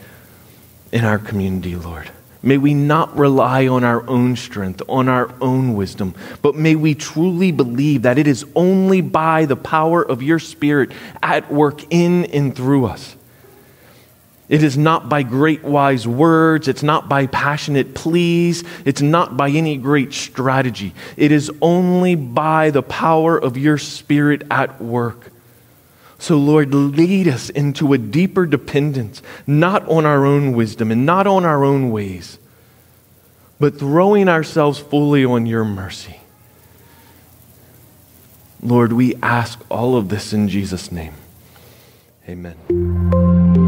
in 0.93 1.05
our 1.05 1.19
community, 1.19 1.77
Lord? 1.77 2.11
May 2.43 2.57
we 2.57 2.73
not 2.73 3.17
rely 3.19 3.67
on 3.67 3.85
our 3.85 4.09
own 4.09 4.35
strength, 4.37 4.81
on 4.89 5.11
our 5.11 5.35
own 5.43 5.75
wisdom, 5.75 6.15
but 6.41 6.55
may 6.55 6.75
we 6.75 6.95
truly 6.95 7.53
believe 7.53 8.03
that 8.03 8.19
it 8.19 8.27
is 8.27 8.47
only 8.55 9.03
by 9.03 9.45
the 9.45 9.57
power 9.57 10.03
of 10.03 10.23
your 10.23 10.39
Spirit 10.39 10.91
at 11.23 11.53
work 11.53 11.83
in 11.93 12.25
and 12.27 12.57
through 12.57 12.87
us 12.87 13.15
it 14.51 14.65
is 14.65 14.77
not 14.77 15.09
by 15.09 15.23
great 15.23 15.63
wise 15.63 16.09
words. 16.09 16.67
It's 16.67 16.83
not 16.83 17.09
by 17.09 17.29
passionate 17.29 17.95
pleas. 17.95 18.65
It's 18.85 19.01
not 19.01 19.37
by 19.37 19.49
any 19.49 19.77
great 19.77 20.13
strategy. 20.13 20.93
It 21.17 21.31
is 21.31 21.53
only 21.63 22.17
by 22.17 22.71
the 22.71 22.83
power 22.83 23.39
of 23.39 23.57
your 23.57 23.79
Spirit 23.79 24.43
at 24.51 24.83
work. 24.83 25.31
So, 26.19 26.37
Lord, 26.37 26.75
lead 26.75 27.29
us 27.29 27.49
into 27.49 27.93
a 27.93 27.99
deeper 27.99 28.45
dependence, 28.45 29.23
not 29.47 29.89
on 29.89 30.05
our 30.05 30.27
own 30.27 30.53
wisdom 30.53 30.91
and 30.91 31.07
not 31.07 31.29
on 31.29 31.45
our 31.45 31.65
own 31.65 31.93
ways, 31.93 32.37
but 33.61 33.79
throwing 33.79 34.29
ourselves 34.29 34.81
fully 34.81 35.25
on 35.25 35.47
your 35.47 35.65
mercy. 35.65 36.19
Lord, 38.61 38.93
we 38.93 39.15
ask 39.23 39.65
all 39.71 39.97
of 39.97 40.09
this 40.09 40.33
in 40.33 40.49
Jesus' 40.49 40.91
name. 40.91 41.15
Amen. 42.29 43.60